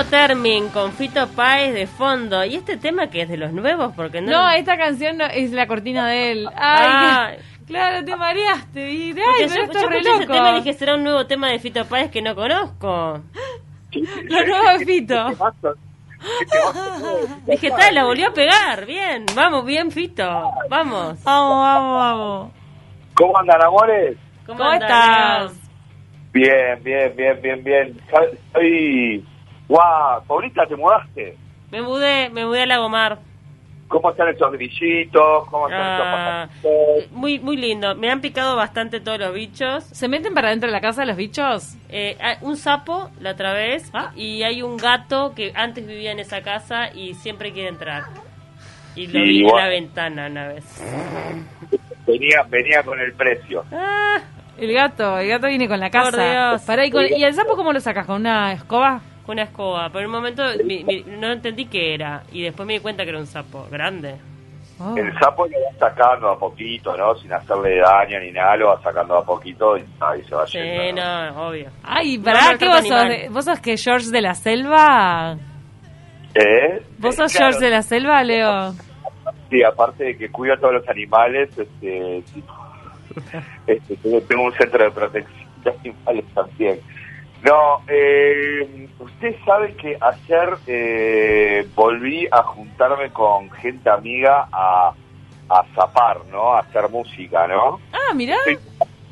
Leo 0.00 0.08
Termin 0.08 0.68
con 0.70 0.92
Fito 0.92 1.28
Páez 1.28 1.74
de 1.74 1.86
fondo. 1.86 2.42
¿Y 2.44 2.54
este 2.54 2.78
tema 2.78 3.08
que 3.10 3.22
es 3.22 3.28
de 3.28 3.36
los 3.36 3.52
nuevos? 3.52 3.92
Porque 3.94 4.22
no. 4.22 4.30
No, 4.30 4.50
esta 4.50 4.78
canción 4.78 5.18
no- 5.18 5.26
es 5.26 5.50
la 5.52 5.66
cortina 5.66 6.08
de 6.08 6.32
él. 6.32 6.48
Ay, 6.56 6.88
Ah. 6.90 7.30
claro, 7.66 8.02
te 8.04 8.16
mareaste. 8.16 8.92
Y, 8.92 9.08
ay, 9.10 9.14
pero 9.14 9.26
yo, 9.36 9.62
esto 9.62 9.72
yo 9.74 9.78
es 9.80 9.88
re 9.90 9.98
escuché 9.98 9.98
ese 9.98 10.20
loco. 10.22 10.32
tema 10.32 10.50
y 10.52 10.54
dije, 10.62 10.72
será 10.72 10.94
un 10.94 11.04
nuevo 11.04 11.26
tema 11.26 11.48
de 11.50 11.58
Fito 11.58 11.84
Páez 11.84 12.10
que 12.10 12.22
no 12.22 12.34
conozco. 12.34 13.20
Lo 14.24 14.46
nuevo 14.46 14.78
de 14.78 14.84
Fito. 14.86 15.26
Dije, 17.46 17.70
tal, 17.70 17.94
la 17.94 18.04
volvió 18.04 18.28
a 18.28 18.32
pegar. 18.32 18.86
Bien, 18.86 19.26
vamos, 19.34 19.66
bien, 19.66 19.90
Fito. 19.90 20.24
Vamos. 20.70 21.22
Vamos, 21.24 21.58
vamos, 21.60 21.98
vamos. 21.98 22.52
¿Cómo 23.14 23.36
andan, 23.38 23.62
amores? 23.62 24.16
¿Cómo 24.46 24.72
estás? 24.72 25.52
Bien, 26.32 26.82
bien, 26.82 27.12
bien, 27.16 27.38
bien, 27.42 27.64
bien. 27.64 28.00
Estoy... 28.46 29.26
¡Guau! 29.70 30.24
Paulita, 30.26 30.66
¿te 30.66 30.74
mudaste? 30.74 31.36
Me 31.70 31.80
mudé, 31.80 32.28
me 32.30 32.44
mudé 32.44 32.62
a 32.62 32.66
Lagomar. 32.66 33.18
¿Cómo 33.86 34.10
están 34.10 34.28
esos 34.28 34.50
grillitos? 34.52 35.46
¿Cómo 35.48 35.68
están 35.68 35.80
Ah, 35.82 36.48
esos 36.58 37.12
muy, 37.12 37.38
muy 37.38 37.56
lindo. 37.56 37.94
Me 37.94 38.10
han 38.10 38.20
picado 38.20 38.56
bastante 38.56 38.98
todos 39.00 39.20
los 39.20 39.32
bichos. 39.32 39.84
¿Se 39.84 40.08
meten 40.08 40.34
para 40.34 40.50
dentro 40.50 40.66
de 40.68 40.72
la 40.72 40.80
casa 40.80 41.04
los 41.04 41.16
bichos? 41.16 41.76
Eh, 41.88 42.16
un 42.40 42.56
sapo 42.56 43.10
la 43.20 43.30
otra 43.30 43.52
vez 43.52 43.88
Ah. 43.94 44.10
y 44.16 44.42
hay 44.42 44.62
un 44.62 44.76
gato 44.76 45.34
que 45.36 45.52
antes 45.54 45.86
vivía 45.86 46.10
en 46.10 46.18
esa 46.18 46.42
casa 46.42 46.92
y 46.92 47.14
siempre 47.14 47.52
quiere 47.52 47.68
entrar. 47.68 48.04
Y 48.96 49.06
lo 49.06 49.12
Sí, 49.12 49.20
vi 49.20 49.40
en 49.48 49.56
la 49.56 49.68
ventana 49.68 50.26
una 50.26 50.48
vez. 50.48 50.64
Venía, 52.08 52.42
venía 52.48 52.82
con 52.82 52.98
el 52.98 53.12
precio. 53.12 53.64
Ah, 53.72 54.18
El 54.58 54.72
gato, 54.74 55.16
el 55.18 55.28
gato 55.28 55.46
viene 55.46 55.68
con 55.68 55.78
la 55.80 55.90
casa. 55.90 56.10
Por 56.10 56.20
Dios. 56.20 56.62
Pará, 56.62 56.84
¿y, 56.86 56.90
con- 56.90 57.06
¿y 57.06 57.22
el 57.24 57.34
sapo 57.34 57.54
cómo 57.56 57.72
lo 57.72 57.78
sacas? 57.80 58.04
¿Con 58.06 58.16
una 58.16 58.52
escoba? 58.52 59.00
Una 59.32 59.42
escoba. 59.44 59.88
Por 59.90 60.04
un 60.04 60.10
momento 60.10 60.42
mi- 60.64 60.84
mi- 60.84 61.02
no 61.06 61.32
entendí 61.32 61.66
qué 61.66 61.94
era 61.94 62.22
y 62.32 62.42
después 62.42 62.66
me 62.66 62.74
di 62.74 62.80
cuenta 62.80 63.04
que 63.04 63.10
era 63.10 63.18
un 63.18 63.26
sapo 63.26 63.66
grande. 63.70 64.16
Oh. 64.82 64.96
El 64.96 65.12
sapo 65.18 65.46
lo 65.46 65.52
va 65.52 65.78
sacando 65.90 66.30
a 66.30 66.38
poquito, 66.38 66.96
¿no? 66.96 67.14
Sin 67.16 67.30
hacerle 67.32 67.78
daño 67.80 68.18
ni 68.20 68.32
nada, 68.32 68.56
lo 68.56 68.68
va 68.68 68.80
sacando 68.82 69.14
a 69.18 69.24
poquito 69.24 69.76
y 69.76 69.84
ahí 70.00 70.22
se 70.24 70.34
va 70.34 70.46
Sí, 70.46 70.58
yendo. 70.58 71.02
no, 71.02 71.48
obvio. 71.48 71.68
Ay, 71.82 72.16
pará, 72.18 72.52
no, 72.52 72.58
¿qué 72.58 72.64
no, 72.64 72.70
vos 72.72 72.80
sos? 72.88 72.92
animal. 72.92 73.28
¿Vos 73.30 73.44
sos 73.44 73.60
que 73.60 73.76
George 73.76 74.10
de 74.10 74.20
la 74.22 74.34
Selva? 74.34 75.36
¿Eh? 76.34 76.82
¿Vos 76.98 77.14
Eh, 77.14 77.16
sos 77.18 77.32
claro, 77.32 77.50
George 77.52 77.64
de 77.66 77.70
la 77.70 77.82
Selva, 77.82 78.22
Leo? 78.24 78.72
Sí, 79.50 79.62
aparte 79.62 80.04
de 80.04 80.16
que 80.16 80.30
cuido 80.30 80.54
a 80.54 80.56
todos 80.58 80.74
los 80.74 80.88
animales, 80.88 81.50
este, 81.58 82.22
sí. 82.32 82.42
Este, 83.66 83.96
tengo- 83.96 84.20
tengo 84.22 84.44
un 84.44 84.52
centro 84.54 84.82
de 84.84 84.90
protección 84.92 85.48
de 85.64 85.70
animales 85.72 86.24
también. 86.34 86.80
No, 87.42 87.80
eh, 87.88 88.88
usted 88.98 89.34
sabe 89.46 89.74
que 89.76 89.96
ayer 90.00 90.58
eh, 90.66 91.66
volví 91.74 92.28
a 92.30 92.42
juntarme 92.42 93.10
con 93.12 93.50
gente 93.52 93.88
amiga 93.88 94.46
a, 94.52 94.92
a 95.48 95.64
zapar, 95.74 96.18
¿no? 96.30 96.52
A 96.54 96.60
hacer 96.60 96.90
música, 96.90 97.46
¿no? 97.46 97.80
Ah, 97.92 98.14
mirá. 98.14 98.36
Estoy, 98.44 98.58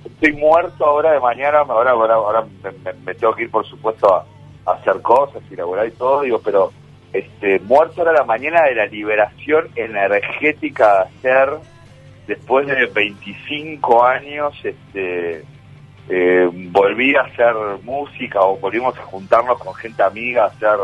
estoy 0.04 0.32
muerto 0.34 0.84
ahora 0.84 1.12
de 1.12 1.20
mañana, 1.20 1.60
ahora, 1.60 1.92
ahora, 1.92 2.14
ahora 2.14 2.46
me, 2.62 2.70
me- 2.72 2.92
me 3.04 3.14
tengo 3.14 3.34
que 3.34 3.44
ir, 3.44 3.50
por 3.50 3.66
supuesto, 3.66 4.14
a, 4.14 4.26
a 4.66 4.74
hacer 4.74 5.00
cosas 5.00 5.42
y 5.50 5.56
laburar 5.56 5.86
y 5.86 5.92
todo, 5.92 6.20
digo, 6.20 6.40
pero 6.44 6.70
este 7.14 7.58
muerto 7.60 8.02
ahora 8.02 8.12
la 8.12 8.24
mañana 8.24 8.62
de 8.64 8.74
la 8.74 8.84
liberación 8.86 9.70
energética 9.74 11.08
de 11.22 11.30
hacer, 11.30 11.58
después 12.26 12.66
de 12.66 12.84
25 12.86 14.04
años, 14.04 14.52
este 14.62 15.44
eh, 16.08 16.48
volví 16.52 17.14
a 17.16 17.22
hacer 17.22 17.54
música 17.82 18.40
o 18.40 18.56
volvimos 18.56 18.96
a 18.98 19.02
juntarnos 19.02 19.58
con 19.58 19.74
gente 19.74 20.02
amiga 20.02 20.44
a 20.44 20.46
hacer, 20.46 20.78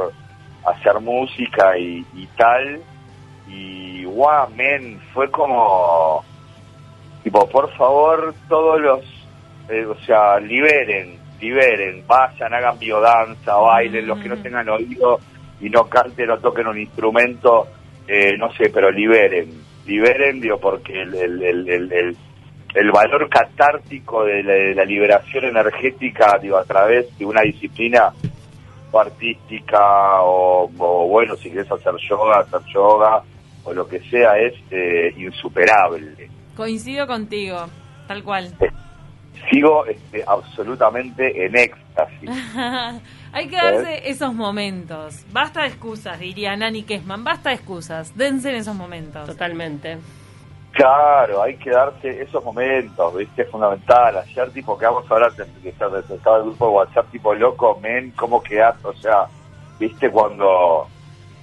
a 0.65 0.71
hacer 0.71 1.01
música 1.01 1.79
y, 1.79 2.05
y 2.15 2.27
tal. 2.37 2.81
Y 3.49 4.05
guau, 4.05 4.49
men, 4.55 5.01
fue 5.13 5.31
como, 5.31 6.25
tipo, 7.23 7.49
por 7.49 7.71
favor, 7.77 8.35
todos 8.49 8.81
los, 8.81 9.01
eh, 9.69 9.85
o 9.87 9.97
sea, 10.05 10.39
liberen, 10.41 11.19
liberen, 11.41 12.07
vayan, 12.07 12.55
hagan 12.55 12.79
biodanza, 12.79 13.57
bailen, 13.57 14.07
los 14.07 14.19
que 14.19 14.29
no 14.29 14.37
tengan 14.39 14.69
oído 14.69 15.21
y 15.61 15.71
no 15.71 15.85
canten 15.89 16.31
o 16.31 16.39
toquen 16.39 16.67
un 16.67 16.79
instrumento, 16.79 17.69
eh, 18.07 18.37
no 18.39 18.53
sé, 18.55 18.71
pero 18.71 18.91
liberen, 18.91 19.51
liberen, 19.87 20.41
digo, 20.41 20.59
porque 20.59 21.03
el, 21.03 21.15
el, 21.15 21.43
el, 21.43 21.93
el, 21.93 22.17
el- 22.75 22.91
valor 22.93 23.29
catártico 23.29 24.25
de 24.25 24.43
la, 24.43 24.53
de 24.53 24.75
la 24.75 24.85
liberación 24.85 25.45
energética, 25.45 26.39
digo, 26.41 26.57
a 26.59 26.65
través 26.65 27.17
de 27.19 27.25
una 27.25 27.43
disciplina 27.43 28.13
o 28.93 29.01
artística 29.01 30.23
o, 30.23 30.71
o, 30.79 31.09
bueno, 31.09 31.37
si 31.37 31.51
quieres 31.51 31.71
hacer 31.71 31.95
yoga, 32.09 32.41
hacer 32.41 32.61
yoga 32.73 33.23
o 33.65 33.73
lo 33.73 33.89
que 33.89 34.01
sea, 34.11 34.39
es 34.39 34.55
eh, 34.71 35.13
insuperable. 35.17 36.29
Coincido 36.57 37.07
contigo, 37.07 37.67
tal 38.07 38.23
cual. 38.23 38.53
Sigo 39.51 39.85
este, 39.87 40.23
absolutamente 40.27 41.45
en 41.47 41.57
éxtasis. 41.57 42.31
Hay 43.33 43.49
que 43.49 43.57
darse 43.57 44.09
esos 44.09 44.33
momentos. 44.33 45.25
Basta 45.33 45.63
de 45.63 45.69
excusas, 45.69 46.21
diría 46.21 46.57
Nani 46.57 46.85
Kessman. 46.85 47.25
Basta 47.25 47.49
de 47.51 47.57
excusas. 47.57 48.17
Dense 48.17 48.51
en 48.51 48.57
esos 48.57 48.77
momentos. 48.77 49.27
Totalmente. 49.27 49.99
Claro, 50.75 51.41
hay 51.41 51.57
que 51.57 51.71
darse 51.71 52.21
esos 52.21 52.45
momentos, 52.45 53.17
¿viste? 53.17 53.43
Es 53.43 53.51
fundamental. 53.51 54.19
Ayer, 54.19 54.51
tipo, 54.51 54.77
quedamos 54.77 55.09
ahora, 55.09 55.29
que 55.63 55.69
estaba 55.69 55.99
el 55.99 56.43
grupo 56.43 56.67
de 56.67 56.73
WhatsApp, 56.73 57.11
tipo, 57.13 57.33
loco, 57.33 57.79
men, 57.81 58.11
¿cómo 58.17 58.43
quedás? 58.43 58.75
O 58.85 58.93
sea, 58.95 59.27
¿viste? 59.79 60.11
Cuando, 60.11 60.89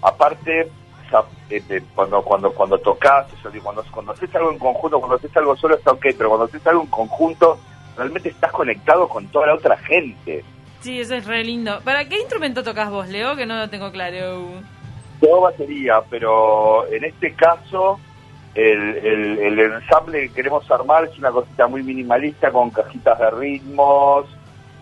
aparte, 0.02 0.70
este, 1.50 1.82
cuando 1.96 2.22
cuando 2.22 2.52
cuando 2.52 2.78
tocas, 2.80 3.28
o 3.34 3.42
sea, 3.42 3.62
cuando, 3.62 3.84
cuando 3.92 4.12
haces 4.12 4.36
algo 4.36 4.52
en 4.52 4.60
conjunto, 4.60 5.00
cuando 5.00 5.16
haces 5.16 5.38
algo 5.38 5.56
solo 5.56 5.76
está 5.76 5.92
ok, 5.92 6.08
pero 6.18 6.30
cuando 6.30 6.46
haces 6.46 6.68
algo 6.68 6.84
en 6.84 6.90
conjunto, 6.90 7.58
realmente 7.96 8.30
estás 8.30 8.52
conectado 8.52 9.08
con 9.08 9.28
toda 9.28 9.48
la 9.48 9.56
otra 9.56 9.78
gente. 9.78 10.44
Sí, 10.82 11.00
eso 11.00 11.16
es 11.16 11.26
re 11.26 11.46
lindo. 11.46 11.80
¿Para 11.86 12.04
qué 12.06 12.20
instrumento 12.20 12.64
tocas 12.64 12.90
vos, 12.90 13.08
Leo? 13.08 13.38
Que 13.38 13.46
no 13.46 13.58
lo 13.58 13.70
tengo 13.70 13.92
claro. 13.92 14.46
Todo 15.22 15.42
batería, 15.42 16.02
pero 16.10 16.86
en 16.88 17.06
este 17.06 17.34
caso 17.34 17.98
el, 18.56 18.98
el, 18.98 19.40
el 19.40 19.60
ensamble 19.60 20.22
que 20.28 20.34
queremos 20.34 20.70
armar 20.70 21.06
es 21.06 21.18
una 21.18 21.32
cosita 21.32 21.68
muy 21.68 21.84
minimalista 21.84 22.52
con 22.52 22.70
cajitas 22.70 23.18
de 23.20 23.32
ritmos, 23.32 24.26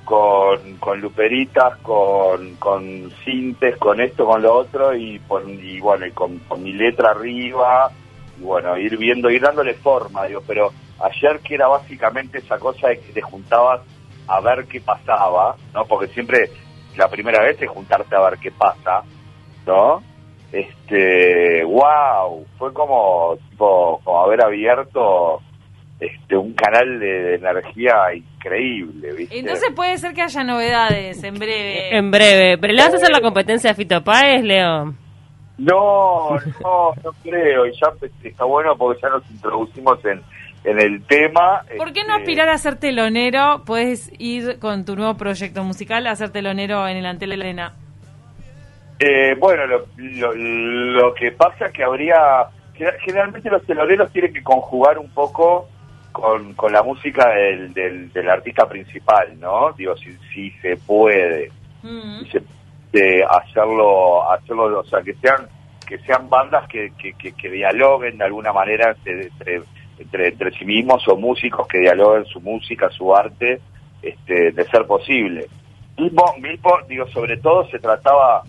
con, 0.06 0.78
con 0.80 1.00
luperitas, 1.00 1.78
con, 1.84 2.56
con 2.56 3.12
sintes, 3.24 3.78
con 3.78 4.02
esto, 4.02 4.26
con 4.26 4.42
lo 4.42 4.54
otro 4.56 4.96
y, 4.96 5.20
pon- 5.20 5.60
y 5.62 5.80
bueno, 5.80 6.08
y 6.08 6.12
con, 6.12 6.40
con 6.40 6.64
mi 6.64 6.74
letra 6.74 7.12
arriba 7.12 7.92
y 8.40 8.42
bueno, 8.42 8.76
ir 8.78 8.98
viendo, 8.98 9.30
ir 9.30 9.42
dándole 9.42 9.76
forma, 9.76 10.26
digo, 10.26 10.42
pero 10.48 10.72
ayer 11.04 11.40
que 11.42 11.56
era 11.56 11.68
básicamente 11.68 12.40
esa 12.40 12.58
cosa 12.58 12.88
de 12.88 13.00
que 13.00 13.14
te 13.14 13.22
juntabas 13.22 13.82
a 14.28 14.40
ver 14.42 14.66
qué 14.66 14.82
pasaba, 14.82 15.56
¿no? 15.74 15.86
Porque 15.86 16.08
siempre 16.14 16.50
la 16.96 17.08
primera 17.08 17.44
vez 17.44 17.62
es 17.62 17.70
juntarte 17.70 18.16
a 18.16 18.22
ver 18.30 18.40
qué 18.40 18.52
pasa, 18.52 19.04
¿no? 19.68 20.02
Este, 20.52 21.64
wow, 21.64 22.46
fue 22.58 22.74
como 22.74 23.38
tipo 23.50 24.02
como 24.04 24.24
haber 24.24 24.44
abierto 24.44 25.42
este 26.00 26.38
un 26.38 26.54
canal 26.54 27.00
de, 27.00 27.06
de 27.06 27.36
energía 27.36 28.14
increíble, 28.16 29.14
¿viste? 29.14 29.38
Entonces 29.38 29.70
puede 29.76 29.98
ser 29.98 30.14
que 30.14 30.22
haya 30.22 30.44
novedades 30.44 31.24
en 31.24 31.36
breve. 31.36 31.90
En 31.98 32.10
breve. 32.10 32.58
¿Pero 32.58 32.74
le 32.74 32.82
vas 32.82 32.94
a 32.94 32.98
hacer 32.98 33.12
la 33.12 33.22
competencia 33.22 33.72
a 33.72 33.74
Fito 33.74 34.04
Páez, 34.04 34.44
Leo? 34.44 34.94
No, 35.58 36.30
no, 36.64 36.94
no 37.04 37.12
creo, 37.22 37.66
y 37.68 37.72
ya 37.74 37.92
está 38.24 38.46
bueno 38.46 38.78
porque 38.78 39.02
ya 39.02 39.10
nos 39.10 39.30
introducimos 39.30 40.00
en, 40.06 40.22
en 40.64 40.80
el 40.80 41.04
tema. 41.04 41.64
¿Por 41.78 41.92
qué 41.92 42.06
no 42.06 42.14
este, 42.16 42.22
aspirar 42.22 42.50
a 42.50 42.58
ser 42.58 42.78
telonero? 42.78 43.64
Puedes 43.66 44.10
ir 44.20 44.58
con 44.60 44.86
tu 44.86 44.96
nuevo 44.96 45.16
proyecto 45.16 45.64
musical 45.66 46.08
a 46.08 46.16
ser 46.16 46.30
telonero 46.30 46.88
en 46.88 46.96
el 46.96 47.06
Antel 47.06 47.34
Elena. 47.34 47.74
Eh, 49.00 49.36
bueno, 49.40 49.66
lo, 49.66 49.86
lo, 49.98 50.34
lo 50.36 51.14
que 51.14 51.32
pasa 51.32 51.68
es 51.68 51.72
que 51.74 51.84
habría... 51.84 52.48
Generalmente 53.06 53.50
los 53.50 53.66
teloneros 53.66 54.12
tienen 54.12 54.34
que 54.34 54.42
conjugar 54.44 54.98
un 54.98 55.10
poco 55.10 55.68
con, 56.14 56.54
con 56.54 56.72
la 56.72 56.82
música 56.82 57.30
del, 57.30 57.74
del, 57.74 58.12
del 58.14 58.30
artista 58.30 58.68
principal, 58.70 59.38
¿no? 59.40 59.74
Digo, 59.74 59.96
si, 59.98 60.16
si 60.34 60.52
se 60.62 60.78
puede. 60.78 61.52
Mm. 61.84 62.22
y 62.24 62.30
se- 62.30 62.42
de 62.92 63.24
hacerlo, 63.24 64.30
hacerlo, 64.32 64.80
o 64.80 64.84
sea, 64.86 65.02
que 65.04 65.14
sean 65.16 65.48
que 65.88 66.00
sean 66.00 66.28
bandas 66.30 66.68
que, 66.68 66.92
que, 66.98 67.14
que, 67.14 67.32
que 67.34 67.50
dialoguen 67.50 68.18
de 68.18 68.24
alguna 68.26 68.52
manera 68.54 68.92
entre, 68.98 69.28
entre, 69.28 69.62
entre, 70.00 70.28
entre 70.30 70.52
sí 70.58 70.66
mismos 70.66 71.08
o 71.08 71.16
músicos 71.16 71.68
que 71.68 71.80
dialoguen 71.80 72.26
su 72.26 72.40
música, 72.42 72.90
su 72.90 73.16
arte, 73.16 73.60
este, 74.02 74.52
de 74.52 74.64
ser 74.66 74.86
posible. 74.86 75.48
Mismo, 75.98 76.24
mismo, 76.40 76.78
digo, 76.88 77.08
sobre 77.08 77.38
todo 77.38 77.68
se 77.70 77.78
trataba 77.80 78.44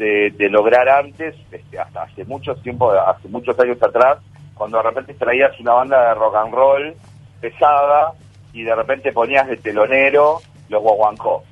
de, 0.00 0.30
de 0.30 0.48
lograr 0.48 0.88
antes, 0.88 1.34
este, 1.52 1.78
hasta 1.78 2.04
hace 2.04 2.24
mucho 2.24 2.54
tiempo, 2.56 2.90
hace 2.90 3.28
muchos 3.28 3.58
años 3.60 3.76
atrás, 3.82 4.18
cuando 4.54 4.78
de 4.78 4.84
repente 4.84 5.12
traías 5.12 5.60
una 5.60 5.74
banda 5.74 6.08
de 6.08 6.14
rock 6.14 6.36
and 6.36 6.54
roll 6.54 6.94
pesada 7.38 8.12
y 8.54 8.62
de 8.62 8.74
repente 8.74 9.12
ponías 9.12 9.46
de 9.46 9.58
telonero 9.58 10.40
los 10.70 10.82
guaguancó. 10.82 11.44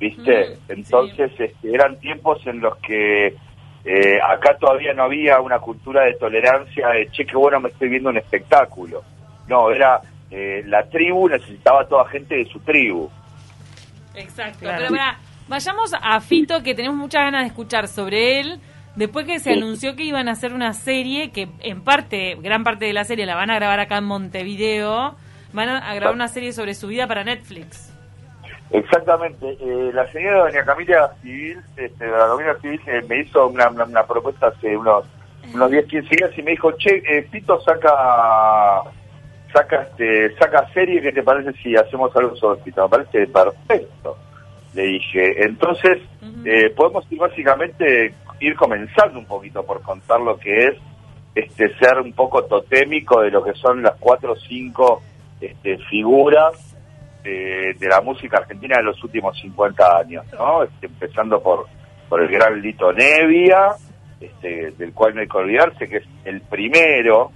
¿viste? 0.00 0.56
Mm, 0.68 0.72
Entonces 0.72 1.30
este, 1.38 1.72
eran 1.72 2.00
tiempos 2.00 2.44
en 2.46 2.58
los 2.60 2.76
que 2.78 3.36
eh, 3.84 4.18
acá 4.20 4.56
todavía 4.58 4.92
no 4.92 5.04
había 5.04 5.40
una 5.40 5.60
cultura 5.60 6.04
de 6.04 6.14
tolerancia 6.14 6.88
de, 6.88 7.08
che, 7.12 7.24
qué 7.24 7.36
bueno 7.36 7.60
me 7.60 7.68
estoy 7.68 7.88
viendo 7.88 8.10
un 8.10 8.16
espectáculo. 8.16 9.04
No, 9.46 9.70
era 9.70 10.00
eh, 10.32 10.64
la 10.66 10.82
tribu 10.88 11.28
necesitaba 11.28 11.86
toda 11.86 12.08
gente 12.08 12.34
de 12.34 12.46
su 12.46 12.58
tribu. 12.60 13.08
Exacto. 14.16 14.58
Claro. 14.60 14.86
Pero 14.88 14.90
pará, 14.90 15.18
vayamos 15.48 15.92
a 16.00 16.20
Fito, 16.20 16.62
que 16.62 16.74
tenemos 16.74 16.96
muchas 16.96 17.22
ganas 17.22 17.42
de 17.42 17.48
escuchar 17.48 17.88
sobre 17.88 18.40
él. 18.40 18.60
Después 18.96 19.24
que 19.26 19.38
se 19.38 19.52
Sí. 19.52 19.58
anunció 19.58 19.96
que 19.96 20.04
iban 20.04 20.28
a 20.28 20.32
hacer 20.32 20.52
una 20.52 20.74
serie, 20.74 21.30
que 21.30 21.48
en 21.60 21.82
parte, 21.82 22.36
gran 22.40 22.62
parte 22.62 22.84
de 22.84 22.92
la 22.92 23.04
serie 23.04 23.24
la 23.24 23.34
van 23.34 23.50
a 23.50 23.54
grabar 23.54 23.80
acá 23.80 23.96
en 23.98 24.04
Montevideo, 24.04 25.14
van 25.54 25.68
a, 25.70 25.94
grabar 25.94 26.14
una 26.14 26.28
serie 26.28 26.52
sobre 26.52 26.74
su 26.74 26.88
vida 26.88 27.06
para 27.06 27.24
Netflix. 27.24 27.88
Exactamente. 28.70 29.56
Eh, 29.60 29.90
la 29.92 30.10
señora 30.12 30.44
doña 30.44 30.64
Camila 30.64 31.12
Civil, 31.22 31.58
este, 31.76 32.06
la 32.06 32.26
Camila 32.28 32.54
Civil 32.60 32.80
eh, 32.86 33.02
me 33.08 33.20
hizo 33.20 33.46
una, 33.48 33.68
una- 33.68 33.84
una 33.84 34.06
propuesta 34.06 34.48
hace 34.48 34.76
unos 34.76 35.04
unos 35.54 35.70
10, 35.70 35.86
15 35.86 36.08
días 36.16 36.30
y 36.38 36.42
me 36.42 36.52
dijo, 36.52 36.70
che, 36.78 37.02
eh, 37.04 37.22
Pito 37.30 37.60
saca 37.62 37.90
saca 39.52 39.82
este 39.82 40.34
saca 40.36 40.68
serie, 40.72 41.02
¿qué 41.02 41.12
te 41.12 41.22
parece 41.22 41.52
si 41.62 41.74
hacemos 41.76 42.14
algo 42.16 42.34
sobre 42.36 42.60
Pito? 42.62 42.82
Me 42.84 42.88
parece 42.88 43.26
perfecto. 43.26 44.16
Le 44.74 44.82
dije, 44.84 45.44
entonces 45.44 45.98
eh, 46.44 46.70
podemos 46.70 47.10
ir 47.10 47.18
básicamente 47.18 48.14
ir 48.40 48.56
comenzando 48.56 49.18
un 49.18 49.26
poquito 49.26 49.64
por 49.64 49.82
contar 49.82 50.20
lo 50.20 50.38
que 50.38 50.56
es 50.66 50.74
este 51.34 51.74
ser 51.78 51.98
un 52.00 52.12
poco 52.12 52.44
totémico 52.44 53.20
de 53.20 53.30
lo 53.30 53.42
que 53.42 53.54
son 53.54 53.82
las 53.82 53.96
cuatro 53.98 54.32
o 54.32 54.36
cinco 54.36 55.02
este, 55.40 55.78
figuras 55.90 56.76
de, 57.22 57.74
de 57.78 57.88
la 57.88 58.00
música 58.00 58.38
argentina 58.38 58.76
de 58.78 58.84
los 58.84 59.02
últimos 59.02 59.38
50 59.40 59.98
años, 59.98 60.24
¿no? 60.32 60.62
Este, 60.64 60.86
empezando 60.86 61.40
por, 61.42 61.66
por 62.08 62.20
el 62.20 62.28
gran 62.28 62.60
Lito 62.60 62.92
Nevia, 62.92 63.76
este, 64.20 64.72
del 64.72 64.92
cual 64.92 65.14
no 65.14 65.20
hay 65.20 65.28
que 65.28 65.36
olvidarse, 65.36 65.88
que 65.88 65.98
es 65.98 66.04
el 66.24 66.40
primero 66.42 67.30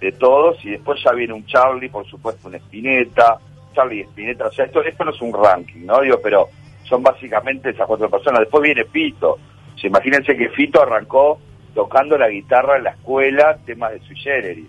de 0.00 0.12
todos, 0.12 0.62
y 0.64 0.70
después 0.70 1.00
ya 1.02 1.12
viene 1.12 1.32
un 1.32 1.46
Charlie, 1.46 1.88
por 1.88 2.06
supuesto, 2.06 2.48
un 2.48 2.56
Spinetta, 2.56 3.38
Charlie 3.74 4.02
Spinetta, 4.02 4.46
o 4.46 4.52
sea, 4.52 4.64
esto, 4.64 4.82
esto 4.82 5.04
no 5.04 5.10
es 5.10 5.20
un 5.20 5.32
ranking, 5.32 5.84
¿no? 5.84 6.00
Digo, 6.00 6.18
pero 6.22 6.48
son 6.84 7.02
básicamente 7.02 7.70
esas 7.70 7.86
cuatro 7.86 8.08
personas. 8.08 8.40
Después 8.40 8.62
viene 8.62 8.84
Pito, 8.84 9.32
o 9.32 9.78
sea, 9.78 9.88
imagínense 9.88 10.36
que 10.36 10.48
Fito 10.50 10.82
arrancó 10.82 11.38
tocando 11.74 12.16
la 12.16 12.28
guitarra 12.28 12.76
en 12.76 12.84
la 12.84 12.90
escuela, 12.90 13.58
temas 13.64 13.92
de 13.92 14.00
Sui 14.00 14.16
Generis. 14.16 14.68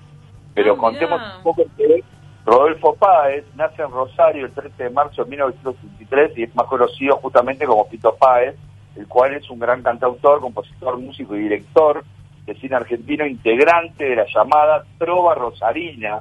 Pero 0.54 0.74
Ah, 0.74 0.78
contemos 0.78 1.22
un 1.38 1.44
poco 1.44 1.64
que 1.78 2.04
Rodolfo 2.46 2.96
Páez 2.96 3.44
nace 3.56 3.82
en 3.82 3.92
Rosario 3.92 4.46
el 4.46 4.52
13 4.52 4.84
de 4.84 4.90
marzo 4.90 5.24
de 5.24 5.30
1963 5.32 6.38
y 6.38 6.44
es 6.44 6.56
más 6.56 6.68
conocido 6.68 7.18
justamente 7.18 7.66
como 7.66 7.88
Pito 7.88 8.16
Páez, 8.16 8.56
el 8.96 9.08
cual 9.08 9.34
es 9.34 9.50
un 9.50 9.60
gran 9.60 9.84
cantautor, 9.84 10.42
compositor, 10.42 10.98
músico 10.98 11.36
y 11.36 11.40
director 11.40 12.04
de 12.46 12.56
cine 12.56 12.76
argentino, 12.76 13.26
integrante 13.26 14.06
de 14.06 14.16
la 14.16 14.26
llamada 14.34 14.86
Trova 14.98 15.34
Rosarina 15.36 16.20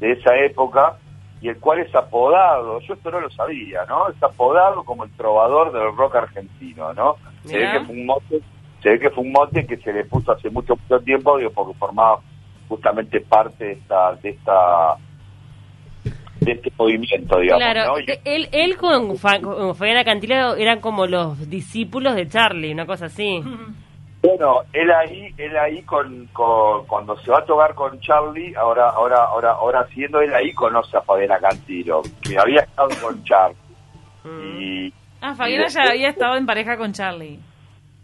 de 0.00 0.12
esa 0.12 0.36
época, 0.36 0.98
y 1.40 1.48
el 1.48 1.58
cual 1.60 1.80
es 1.80 1.94
apodado, 1.94 2.80
yo 2.80 2.94
esto 2.94 3.10
no 3.10 3.20
lo 3.20 3.30
sabía, 3.30 3.84
¿no? 3.86 4.08
Es 4.08 4.22
apodado 4.22 4.82
como 4.84 5.04
el 5.04 5.10
trovador 5.12 5.72
del 5.72 5.94
rock 5.96 6.16
argentino, 6.16 6.92
¿no? 6.94 7.16
Se 7.44 7.58
ve 7.58 7.70
que 7.72 7.80
fue 7.86 7.94
un 7.96 8.06
mote, 8.06 8.40
se 8.82 8.88
ve 8.90 8.98
que 8.98 9.10
fue 9.10 9.24
un 9.24 9.32
mote 9.32 9.66
que 9.66 9.76
se 9.76 9.92
le 9.92 10.04
puso 10.04 10.32
hace 10.32 10.48
mucho, 10.50 10.74
mucho 10.76 11.02
tiempo, 11.04 11.36
digo, 11.36 11.50
porque 11.50 11.78
formaba 11.78 12.20
justamente 12.68 13.20
parte 13.20 13.64
de 13.64 13.72
esta, 13.72 14.14
de 14.14 14.30
esta, 14.30 14.96
de 16.40 16.52
este 16.52 16.72
movimiento, 16.78 17.38
digamos, 17.38 17.62
Claro, 17.62 17.92
¿no? 17.94 18.00
Y- 18.00 18.06
él, 18.24 18.48
él 18.52 18.76
con, 18.78 19.16
Fa- 19.18 19.40
con 19.40 19.74
Acantilado 19.96 20.56
eran 20.56 20.80
como 20.80 21.06
los 21.06 21.48
discípulos 21.50 22.14
de 22.14 22.28
Charlie, 22.28 22.72
una 22.72 22.86
cosa 22.86 23.06
así. 23.06 23.42
Bueno, 24.26 24.62
él 24.72 24.90
ahí, 24.90 25.34
él 25.36 25.56
ahí 25.58 25.82
con, 25.82 26.26
con- 26.32 26.86
cuando 26.86 27.14
se 27.18 27.30
va 27.30 27.40
a 27.40 27.44
tocar 27.44 27.74
con 27.74 28.00
Charlie, 28.00 28.54
ahora, 28.56 28.88
ahora, 28.88 29.24
ahora, 29.24 29.50
ahora 29.52 29.86
siendo 29.92 30.20
él 30.22 30.34
ahí 30.34 30.52
conoce 30.54 30.96
a 30.96 31.02
Fabiana 31.02 31.38
Cantilo, 31.38 32.00
que 32.22 32.38
había 32.38 32.60
estado 32.62 32.88
con 33.02 33.22
Charlie. 33.24 33.56
Mm. 34.24 34.60
Y 34.60 34.94
Ah, 35.20 35.34
Fabiana 35.34 35.66
y 35.66 35.68
ya 35.70 35.82
había 35.82 36.08
estado 36.08 36.36
en 36.36 36.46
pareja 36.46 36.76
con 36.76 36.92
Charlie. 36.92 37.38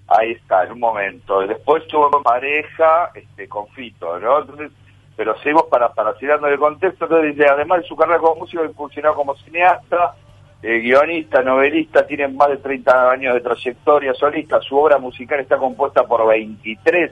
Ahí 0.09 0.33
está, 0.33 0.65
en 0.65 0.73
un 0.73 0.81
momento. 0.81 1.41
Después 1.47 1.87
tuvo 1.87 2.11
pareja 2.23 3.11
este, 3.15 3.49
con 3.49 3.67
Fito, 3.69 4.19
¿no? 4.19 4.41
Entonces, 4.41 4.73
pero 5.17 5.37
seguimos 5.39 5.65
para, 5.71 5.93
para 5.93 6.13
seguir 6.15 6.31
dando 6.31 6.49
el 6.49 6.59
contexto. 6.59 7.05
Entonces 7.05 7.37
dice, 7.37 7.49
además 7.51 7.81
de 7.83 7.89
su 7.89 7.97
carrera 7.97 8.19
como 8.19 8.37
músico, 8.41 8.65
incursionó 8.65 9.15
como 9.15 9.35
cineasta, 9.37 10.15
eh, 10.63 10.79
guionista, 10.81 11.43
novelista, 11.43 12.07
tiene 12.07 12.29
más 12.29 12.51
de 12.51 12.59
30 12.59 13.11
años 13.11 13.35
de 13.35 13.41
trayectoria 13.41 14.15
solista. 14.15 14.61
Su 14.61 14.77
obra 14.77 14.99
musical 14.99 15.41
está 15.41 15.57
compuesta 15.57 16.05
por 16.05 16.27
23 16.29 17.11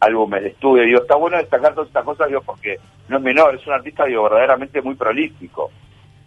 álbumes 0.00 0.42
de 0.42 0.48
estudio. 0.48 0.84
Digo, 0.84 1.02
está 1.02 1.16
bueno 1.16 1.36
destacar 1.36 1.74
todas 1.74 1.88
estas 1.88 2.04
cosas, 2.04 2.28
digo, 2.28 2.42
porque 2.42 2.78
no 3.08 3.18
es 3.18 3.22
menor, 3.22 3.54
es 3.54 3.66
un 3.66 3.74
artista, 3.74 4.06
digo, 4.06 4.24
verdaderamente 4.24 4.82
muy 4.82 4.94
prolífico, 4.94 5.70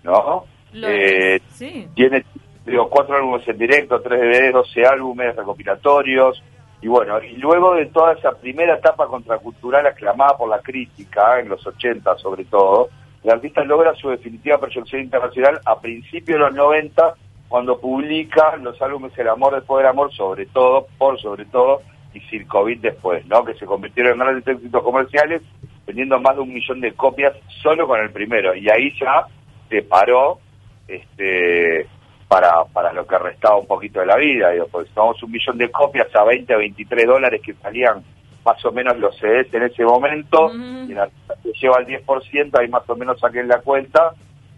¿no? 0.03 0.45
Eh, 0.73 1.39
sí. 1.49 1.87
tiene 1.93 2.23
digo, 2.65 2.89
cuatro 2.89 3.15
álbumes 3.15 3.47
en 3.47 3.57
directo, 3.57 4.01
tres 4.01 4.21
DVDs, 4.21 4.53
12 4.53 4.85
álbumes 4.85 5.35
recopilatorios. 5.35 6.43
Y 6.81 6.87
bueno, 6.87 7.21
y 7.21 7.37
luego 7.37 7.75
de 7.75 7.85
toda 7.87 8.13
esa 8.13 8.31
primera 8.31 8.75
etapa 8.75 9.07
contracultural 9.07 9.85
aclamada 9.85 10.37
por 10.37 10.49
la 10.49 10.59
crítica, 10.59 11.39
en 11.39 11.49
los 11.49 11.65
80 11.65 12.17
sobre 12.17 12.45
todo, 12.45 12.89
el 13.23 13.31
artista 13.31 13.63
logra 13.63 13.95
su 13.95 14.09
definitiva 14.09 14.59
proyección 14.59 15.01
internacional 15.01 15.59
a 15.65 15.79
principios 15.79 16.37
de 16.37 16.45
los 16.45 16.53
90, 16.53 17.15
cuando 17.47 17.79
publica 17.79 18.57
los 18.57 18.81
álbumes 18.81 19.17
El 19.17 19.29
amor 19.29 19.53
después 19.53 19.81
del 19.81 19.91
amor, 19.91 20.11
sobre 20.13 20.47
todo, 20.47 20.87
por 20.97 21.19
sobre 21.21 21.45
todo, 21.45 21.81
y 22.13 22.19
Circovit 22.21 22.81
después, 22.81 23.25
¿no? 23.27 23.43
Que 23.45 23.53
se 23.55 23.65
convirtieron 23.65 24.13
en 24.13 24.19
grandes 24.19 24.47
éxitos 24.47 24.83
comerciales, 24.83 25.41
vendiendo 25.85 26.19
más 26.19 26.35
de 26.35 26.41
un 26.41 26.53
millón 26.53 26.81
de 26.81 26.93
copias 26.93 27.33
solo 27.61 27.87
con 27.87 27.99
el 27.99 28.11
primero. 28.11 28.55
Y 28.55 28.69
ahí 28.69 28.91
ya 28.99 29.25
se 29.69 29.83
paró 29.83 30.39
este 30.87 31.87
para, 32.27 32.65
para 32.73 32.91
lo 32.91 33.05
que 33.05 33.17
restaba 33.19 33.57
un 33.57 33.67
poquito 33.67 33.99
de 33.99 34.07
la 34.07 34.17
vida, 34.17 34.49
digo, 34.49 34.67
porque 34.71 34.89
tomamos 34.93 35.21
un 35.21 35.31
millón 35.31 35.57
de 35.57 35.69
copias 35.69 36.07
a 36.15 36.23
20 36.23 36.53
a 36.53 36.57
23 36.57 37.05
dólares 37.05 37.41
que 37.43 37.53
salían 37.53 38.03
más 38.45 38.63
o 38.65 38.71
menos 38.71 38.97
los 38.97 39.17
CDs 39.17 39.53
en 39.53 39.63
ese 39.63 39.83
momento, 39.83 40.45
Ujú. 40.47 40.85
y 40.87 40.91
el 40.91 40.99
artista 40.99 41.35
que 41.41 41.51
lleva 41.61 41.77
el 41.79 41.87
10%, 41.87 42.59
ahí 42.59 42.67
más 42.67 42.87
o 42.89 42.95
menos 42.95 43.19
saquen 43.19 43.47
la 43.47 43.59
cuenta, 43.59 44.11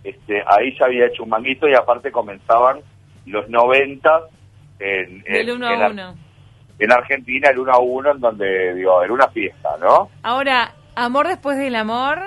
este, 0.04 0.42
ahí 0.48 0.76
ya 0.80 0.86
había 0.86 1.08
hecho 1.08 1.24
un 1.24 1.30
manguito 1.30 1.68
y 1.68 1.74
aparte 1.76 2.12
comenzaban 2.12 2.80
los 3.26 3.48
90 3.50 4.10
en, 4.80 5.22
Del 5.24 5.50
en- 5.50 5.64
a 5.64 5.70
Ar- 5.86 5.92
uno. 5.92 6.16
en 6.80 6.92
Argentina, 6.92 7.50
el 7.50 7.60
1 7.60 7.72
a 7.72 7.80
1, 7.80 8.12
en 8.12 8.20
donde, 8.20 8.74
digo, 8.76 9.02
era 9.04 9.14
una 9.14 9.28
fiesta, 9.30 9.70
¿no? 9.80 10.10
Ahora, 10.24 10.74
Amor 10.98 11.28
después 11.28 11.58
del 11.58 11.76
amor 11.76 12.20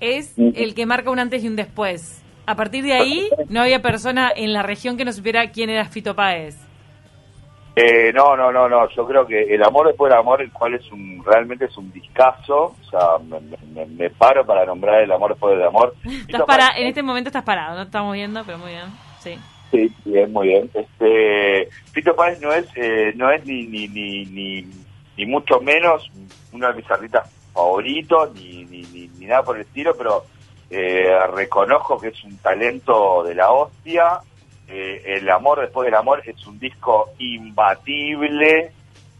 es 0.00 0.34
el 0.38 0.74
que 0.74 0.84
marca 0.84 1.10
un 1.10 1.18
antes 1.18 1.42
y 1.42 1.48
un 1.48 1.56
después. 1.56 2.22
A 2.46 2.54
partir 2.54 2.84
de 2.84 2.92
ahí, 2.92 3.28
no 3.48 3.62
había 3.62 3.80
persona 3.80 4.30
en 4.36 4.52
la 4.52 4.62
región 4.62 4.98
que 4.98 5.06
no 5.06 5.12
supiera 5.12 5.50
quién 5.52 5.70
era 5.70 5.86
Fito 5.86 6.14
Páez. 6.14 6.56
Eh, 7.76 8.12
no, 8.12 8.36
no, 8.36 8.50
no, 8.52 8.68
no. 8.68 8.88
Yo 8.90 9.06
creo 9.06 9.26
que 9.26 9.42
el 9.54 9.62
amor 9.62 9.86
después 9.86 10.10
del 10.10 10.18
amor, 10.18 10.42
el 10.42 10.50
cual 10.52 10.74
es 10.74 10.90
un 10.92 11.22
realmente 11.24 11.66
es 11.66 11.76
un 11.76 11.90
discazo. 11.92 12.74
O 12.80 12.90
sea, 12.90 13.18
me, 13.24 13.38
me- 13.72 13.86
me 13.86 14.10
paro 14.10 14.44
para 14.44 14.64
nombrar 14.66 15.02
el 15.02 15.12
amor 15.12 15.30
después 15.30 15.56
del 15.56 15.66
amor. 15.66 15.94
Estás 16.04 16.42
para, 16.42 16.68
en 16.76 16.88
este 16.88 17.02
momento 17.02 17.28
estás 17.28 17.44
parado, 17.44 17.76
no 17.76 17.82
estamos 17.82 18.12
viendo, 18.14 18.42
pero 18.44 18.58
muy 18.58 18.70
bien. 18.72 18.86
Sí. 19.20 19.38
Sí, 19.70 19.92
bien, 20.04 20.32
muy 20.32 20.48
bien. 20.48 20.68
Este, 20.74 21.68
Fito 21.92 22.16
Páez 22.16 22.40
no 22.40 22.52
es, 22.52 22.66
eh, 22.74 23.12
no 23.14 23.30
es 23.30 23.46
ni, 23.46 23.62
ni, 23.68 23.86
ni, 23.86 24.24
ni, 24.26 24.66
ni 25.16 25.26
mucho 25.26 25.60
menos 25.60 26.10
uno 26.52 26.66
de 26.66 26.74
mis 26.74 26.90
artistas 26.90 27.30
favoritos, 27.54 28.34
ni, 28.34 28.64
ni, 28.64 28.82
ni, 28.92 29.08
ni 29.16 29.26
nada 29.26 29.44
por 29.44 29.54
el 29.54 29.62
estilo, 29.62 29.94
pero 29.96 30.24
eh, 30.70 31.16
reconozco 31.36 32.00
que 32.00 32.08
es 32.08 32.24
un 32.24 32.36
talento 32.38 33.22
de 33.22 33.36
la 33.36 33.52
hostia. 33.52 34.18
Eh, 34.72 35.02
el 35.18 35.28
amor 35.30 35.60
después 35.60 35.84
del 35.86 35.94
amor 35.94 36.22
es 36.24 36.46
un 36.46 36.58
disco 36.58 37.10
imbatible 37.18 38.72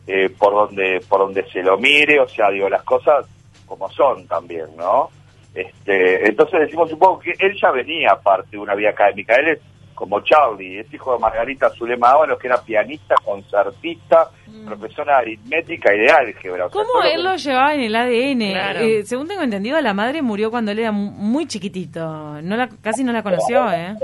eh, 0.07 0.29
por 0.39 0.53
donde 0.53 1.01
por 1.09 1.21
donde 1.21 1.45
se 1.51 1.63
lo 1.63 1.77
mire, 1.79 2.21
o 2.21 2.29
sea, 2.29 2.51
digo 2.51 2.69
las 2.69 2.83
cosas 2.83 3.27
como 3.67 3.89
son 3.91 4.27
también, 4.27 4.67
¿no? 4.77 5.09
Este, 5.55 6.29
entonces 6.29 6.61
decimos 6.61 6.93
un 6.93 6.99
poco 6.99 7.19
que 7.21 7.33
él 7.39 7.57
ya 7.61 7.71
venía 7.71 8.11
aparte 8.13 8.51
de 8.53 8.59
una 8.59 8.75
vida 8.75 8.91
académica, 8.91 9.35
él 9.37 9.49
es 9.49 9.59
como 9.95 10.21
Charlie, 10.21 10.79
es 10.81 10.95
hijo 10.95 11.13
de 11.13 11.19
Margarita 11.19 11.69
Zulema 11.71 12.13
Ábalos, 12.13 12.39
que 12.39 12.47
era 12.47 12.63
pianista, 12.63 13.15
concertista, 13.23 14.31
profesora 14.65 15.17
de 15.17 15.21
aritmética 15.21 15.95
y 15.95 15.99
de 15.99 16.11
álgebra. 16.11 16.67
O 16.67 16.71
sea, 16.71 16.83
¿Cómo 16.83 17.03
él 17.05 17.17
que- 17.17 17.23
lo 17.23 17.37
llevaba 17.37 17.75
en 17.75 17.81
el 17.83 17.95
ADN? 17.97 18.51
Claro. 18.53 18.81
Eh, 18.81 19.03
según 19.05 19.29
tengo 19.29 19.43
entendido, 19.43 19.79
la 19.83 19.93
madre 19.93 20.23
murió 20.23 20.51
cuando 20.51 20.71
él 20.71 20.79
era 20.79 20.91
mu- 20.93 21.11
muy 21.11 21.47
chiquitito. 21.47 22.01
No 22.41 22.57
la, 22.57 22.69
casi 22.81 23.05
no 23.05 23.13
la 23.13 23.23
conoció, 23.23 23.71
¿eh? 23.73 23.95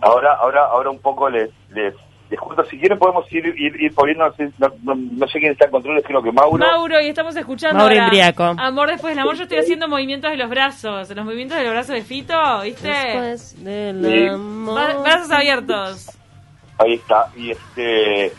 Ahora, 0.00 0.34
ahora, 0.34 0.64
ahora 0.66 0.90
un 0.90 0.98
poco 1.00 1.28
les, 1.30 1.50
les, 1.70 1.94
les 2.30 2.40
cuento, 2.40 2.64
si 2.64 2.78
quieren 2.78 2.98
podemos 2.98 3.30
ir, 3.32 3.46
ir, 3.46 3.80
ir 3.80 3.94
poniendo, 3.94 4.24
no 4.26 4.32
sé, 4.34 4.50
no, 4.58 5.26
sé 5.28 5.38
quién 5.38 5.52
está 5.52 5.66
en 5.66 5.70
control, 5.70 6.02
creo 6.02 6.22
que 6.22 6.32
Mauro. 6.32 6.58
Mauro, 6.58 7.00
y 7.00 7.08
estamos 7.08 7.34
escuchando 7.36 7.78
Mauro 7.78 7.94
ahora. 7.94 8.56
Amor 8.58 8.88
después 8.90 9.12
del 9.14 9.20
amor. 9.20 9.36
Yo 9.36 9.44
estoy 9.44 9.58
haciendo 9.58 9.88
movimientos 9.88 10.30
de 10.30 10.36
los 10.36 10.50
brazos. 10.50 11.08
Los 11.10 11.24
movimientos 11.24 11.56
de 11.58 11.64
los 11.64 11.72
brazos 11.72 11.94
de 11.94 12.02
Fito, 12.02 12.34
¿viste? 12.62 12.88
Después 12.88 13.64
del 13.64 14.04
Sí. 14.04 14.26
amor. 14.28 14.80
Bra- 14.80 15.02
brazos 15.02 15.30
abiertos. 15.30 16.10
Ahí 16.78 16.94
está. 16.94 17.28
Y 17.36 17.50
este 17.52 18.32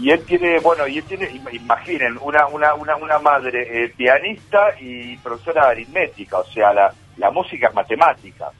y 0.00 0.10
él 0.10 0.24
tiene, 0.26 0.60
bueno, 0.60 0.86
y 0.86 0.98
él 0.98 1.04
tiene, 1.04 1.28
imaginen, 1.52 2.18
una 2.20 2.46
una 2.46 2.74
una, 2.74 2.94
una 2.96 3.18
madre 3.18 3.84
eh, 3.84 3.88
pianista 3.96 4.78
y 4.80 5.16
profesora 5.16 5.64
de 5.66 5.70
aritmética, 5.72 6.38
o 6.38 6.44
sea, 6.44 6.72
la, 6.72 6.92
la 7.16 7.30
música 7.32 7.68
es 7.68 7.74
matemática, 7.74 8.50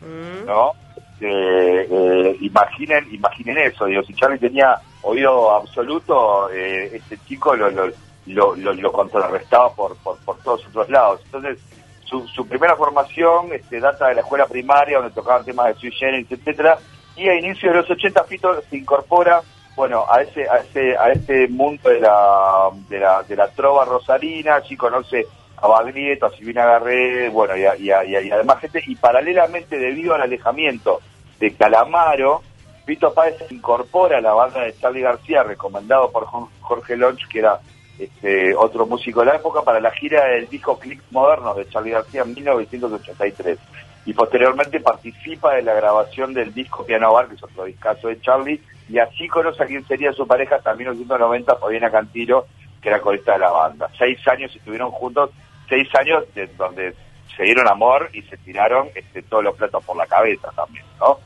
Mm. 0.00 0.46
¿no? 0.46 0.72
Eh, 1.20 1.88
eh, 1.90 2.36
imaginen 2.42 3.12
imaginen 3.12 3.58
eso, 3.58 3.86
digo, 3.86 4.02
si 4.04 4.14
Charlie 4.14 4.38
tenía 4.38 4.76
oído 5.02 5.50
absoluto, 5.54 6.48
eh, 6.50 6.90
este 6.94 7.18
chico 7.26 7.56
lo, 7.56 7.70
lo, 7.70 7.86
lo, 8.26 8.54
lo- 8.56 8.72
lo 8.72 8.92
contrarrestaba 8.92 9.72
por, 9.74 9.96
por, 9.96 10.16
por 10.24 10.38
todos 10.38 10.64
otros 10.66 10.88
lados. 10.90 11.20
Entonces, 11.24 11.58
su, 12.04 12.26
su 12.28 12.46
primera 12.46 12.76
formación 12.76 13.52
este, 13.52 13.80
data 13.80 14.06
de 14.08 14.14
la 14.14 14.20
escuela 14.20 14.46
primaria, 14.46 14.98
donde 14.98 15.12
tocaban 15.14 15.44
temas 15.44 15.66
de 15.66 15.74
sui 15.74 15.90
generis, 15.92 16.30
etcétera, 16.30 16.78
y 17.16 17.28
a 17.28 17.34
inicio 17.34 17.70
de 17.70 17.78
los 17.78 17.90
80 17.90 18.24
Fito 18.24 18.62
se 18.70 18.76
incorpora, 18.76 19.42
bueno, 19.76 20.04
a 20.08 20.22
ese, 20.22 20.48
a 20.48 20.56
ese, 20.58 20.96
a 20.96 21.10
ese 21.10 21.48
mundo 21.48 21.88
de 21.90 22.00
la, 22.00 22.70
de 22.88 22.98
la, 23.00 23.22
de 23.24 23.36
la 23.36 23.48
trova 23.48 23.84
rosarina, 23.84 24.56
allí 24.56 24.76
conoce 24.76 25.26
a 25.60 25.66
Baglietto, 25.66 26.26
a 26.26 26.30
Silvina 26.30 26.64
Garré, 26.64 27.28
bueno, 27.30 27.56
y, 27.56 27.64
a- 27.64 27.76
y, 27.76 27.90
a- 27.90 28.04
y 28.04 28.30
además 28.30 28.60
gente, 28.60 28.82
y 28.86 28.94
paralelamente 28.96 29.78
debido 29.78 30.14
al 30.14 30.22
alejamiento 30.22 31.00
de 31.40 31.54
Calamaro, 31.54 32.42
Vito 32.86 33.12
Páez 33.12 33.36
se 33.46 33.54
incorpora 33.54 34.18
a 34.18 34.20
la 34.22 34.32
banda 34.32 34.62
de 34.62 34.74
Charlie 34.78 35.02
García, 35.02 35.42
recomendado 35.42 36.10
por 36.10 36.24
Jorge 36.60 36.96
Lonch, 36.96 37.26
que 37.28 37.40
era 37.40 37.58
este, 37.98 38.54
otro 38.54 38.86
músico 38.86 39.20
de 39.20 39.26
la 39.26 39.36
época, 39.36 39.62
para 39.62 39.80
la 39.80 39.90
gira 39.90 40.24
del 40.26 40.48
disco 40.48 40.78
Clicks 40.78 41.10
Modernos 41.12 41.56
de 41.56 41.68
Charlie 41.68 41.90
García 41.92 42.22
en 42.22 42.34
1983. 42.34 43.58
Y 44.06 44.14
posteriormente 44.14 44.80
participa 44.80 45.54
de 45.54 45.62
la 45.62 45.74
grabación 45.74 46.32
del 46.32 46.54
disco 46.54 46.84
Piano 46.86 47.12
Bar, 47.12 47.28
que 47.28 47.34
es 47.34 47.42
otro 47.42 47.64
discazo 47.64 48.08
de 48.08 48.20
Charlie, 48.22 48.60
y 48.88 48.98
así 48.98 49.28
conoce 49.28 49.62
a 49.62 49.66
quien 49.66 49.84
sería 49.86 50.12
su 50.12 50.26
pareja 50.26 50.56
hasta 50.56 50.72
1990, 50.74 51.56
Fabiana 51.56 51.90
Cantilo, 51.90 52.46
que 52.80 52.88
era 52.88 53.00
corista 53.00 53.32
de 53.32 53.40
la 53.40 53.50
banda. 53.50 53.90
Seis 53.98 54.18
años 54.28 54.54
estuvieron 54.56 54.90
juntos, 54.92 55.30
seis 55.68 55.88
años 55.94 56.24
de, 56.34 56.46
donde 56.48 56.94
se 57.36 57.42
dieron 57.44 57.68
amor 57.68 58.10
y 58.12 58.22
se 58.22 58.36
tiraron 58.38 58.88
este, 58.94 59.22
todos 59.22 59.44
los 59.44 59.56
platos 59.56 59.84
por 59.84 59.96
la 59.96 60.06
cabeza 60.06 60.50
también, 60.54 60.84
¿no? 60.98 61.18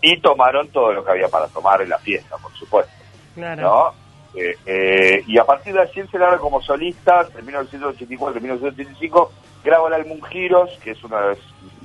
Y 0.00 0.20
tomaron 0.20 0.68
todo 0.68 0.92
lo 0.92 1.04
que 1.04 1.10
había 1.10 1.28
para 1.28 1.48
tomar 1.48 1.80
en 1.82 1.88
la 1.88 1.98
fiesta, 1.98 2.36
por 2.36 2.52
supuesto. 2.52 2.92
Claro. 3.34 3.62
¿no? 3.62 4.06
Eh, 4.36 4.56
eh, 4.66 5.24
y 5.26 5.38
a 5.38 5.44
partir 5.44 5.72
de 5.72 5.80
allí 5.80 6.02
se 6.10 6.18
larga 6.18 6.38
como 6.38 6.60
solista, 6.60 7.26
en 7.36 7.46
1984 7.46 8.40
1985, 8.40 9.32
graba 9.64 9.88
el 9.88 9.94
álbum 9.94 10.20
Giros, 10.30 10.70
que 10.82 10.90
es 10.90 11.02
uno 11.02 11.18
de, 11.28 11.38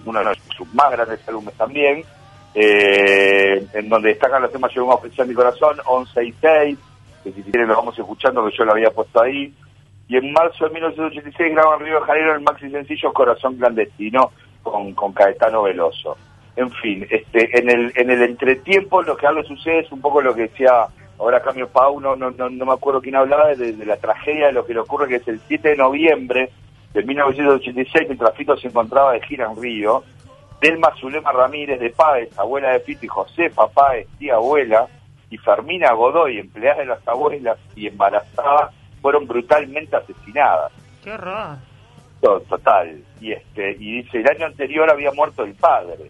uno 0.05 0.19
de 0.19 0.35
sus 0.55 0.73
más 0.73 0.91
grandes 0.91 1.25
álbumes 1.27 1.53
también, 1.55 2.03
eh, 2.53 3.65
en 3.73 3.89
donde 3.89 4.09
destacan 4.09 4.41
los 4.41 4.51
temas 4.51 4.73
Llegó 4.73 4.87
un 4.87 4.93
oficial 4.93 5.27
mi 5.27 5.33
corazón, 5.33 5.77
11 5.85 6.25
y 6.25 6.33
6, 6.33 6.77
que 7.23 7.31
si 7.31 7.41
quieren 7.43 7.69
lo 7.69 7.77
vamos 7.77 7.97
escuchando, 7.97 8.45
que 8.45 8.57
yo 8.57 8.65
lo 8.65 8.73
había 8.73 8.91
puesto 8.91 9.21
ahí. 9.21 9.53
Y 10.11 10.17
en 10.17 10.33
marzo 10.33 10.65
de 10.65 10.71
1986 10.71 11.53
graba 11.53 11.75
en 11.75 11.85
Río 11.85 12.01
de 12.01 12.05
Janeiro 12.05 12.35
el 12.35 12.41
maxi 12.41 12.69
sencillo 12.69 13.13
Corazón 13.13 13.55
Clandestino 13.55 14.31
con, 14.61 14.93
con 14.93 15.13
Caetano 15.13 15.63
Veloso. 15.63 16.17
En 16.57 16.69
fin, 16.69 17.07
este, 17.09 17.57
en 17.57 17.69
el, 17.69 17.93
en 17.95 18.09
el 18.09 18.21
entretiempo 18.21 19.01
lo 19.03 19.15
que 19.15 19.25
algo 19.25 19.41
sucede 19.43 19.79
es 19.79 19.91
un 19.93 20.01
poco 20.01 20.21
lo 20.21 20.35
que 20.35 20.49
decía 20.49 20.87
ahora 21.17 21.41
Cambio 21.41 21.69
Pau, 21.69 22.01
no, 22.01 22.17
no, 22.17 22.29
no, 22.29 22.49
me 22.49 22.73
acuerdo 22.73 22.99
quién 22.99 23.15
hablaba 23.15 23.55
de, 23.55 23.71
de 23.71 23.85
la 23.85 23.95
tragedia 23.95 24.47
de 24.47 24.51
lo 24.51 24.65
que 24.65 24.73
le 24.73 24.81
ocurre, 24.81 25.07
que 25.07 25.15
es 25.15 25.27
el 25.29 25.39
7 25.47 25.69
de 25.69 25.77
noviembre 25.77 26.49
de 26.93 27.03
1986, 27.03 28.07
mientras 28.09 28.35
Fito 28.35 28.57
se 28.57 28.67
encontraba 28.67 29.13
de 29.13 29.21
gira 29.21 29.49
en 29.49 29.61
Río, 29.61 30.03
Delma 30.59 30.93
Zulema 30.99 31.31
Ramírez 31.31 31.79
de 31.79 31.89
Páez, 31.89 32.37
abuela 32.37 32.73
de 32.73 32.81
Fito, 32.81 33.05
y 33.05 33.07
Josefa 33.07 33.69
Páez, 33.69 34.09
tía 34.19 34.35
abuela, 34.35 34.87
y 35.29 35.37
Fermina 35.37 35.93
Godoy, 35.93 36.37
empleada 36.37 36.79
de 36.79 36.87
las 36.87 37.07
abuelas 37.07 37.57
y 37.77 37.87
embarazada, 37.87 38.71
fueron 39.01 39.27
brutalmente 39.27 39.95
asesinadas. 39.95 40.71
Qué 41.03 41.11
horror. 41.11 41.57
To- 42.21 42.39
Total. 42.41 43.01
Y 43.19 43.31
este 43.31 43.71
y 43.79 44.01
dice, 44.03 44.19
el 44.19 44.27
año 44.29 44.45
anterior 44.45 44.89
había 44.91 45.11
muerto 45.11 45.43
el 45.43 45.53
padre. 45.55 46.09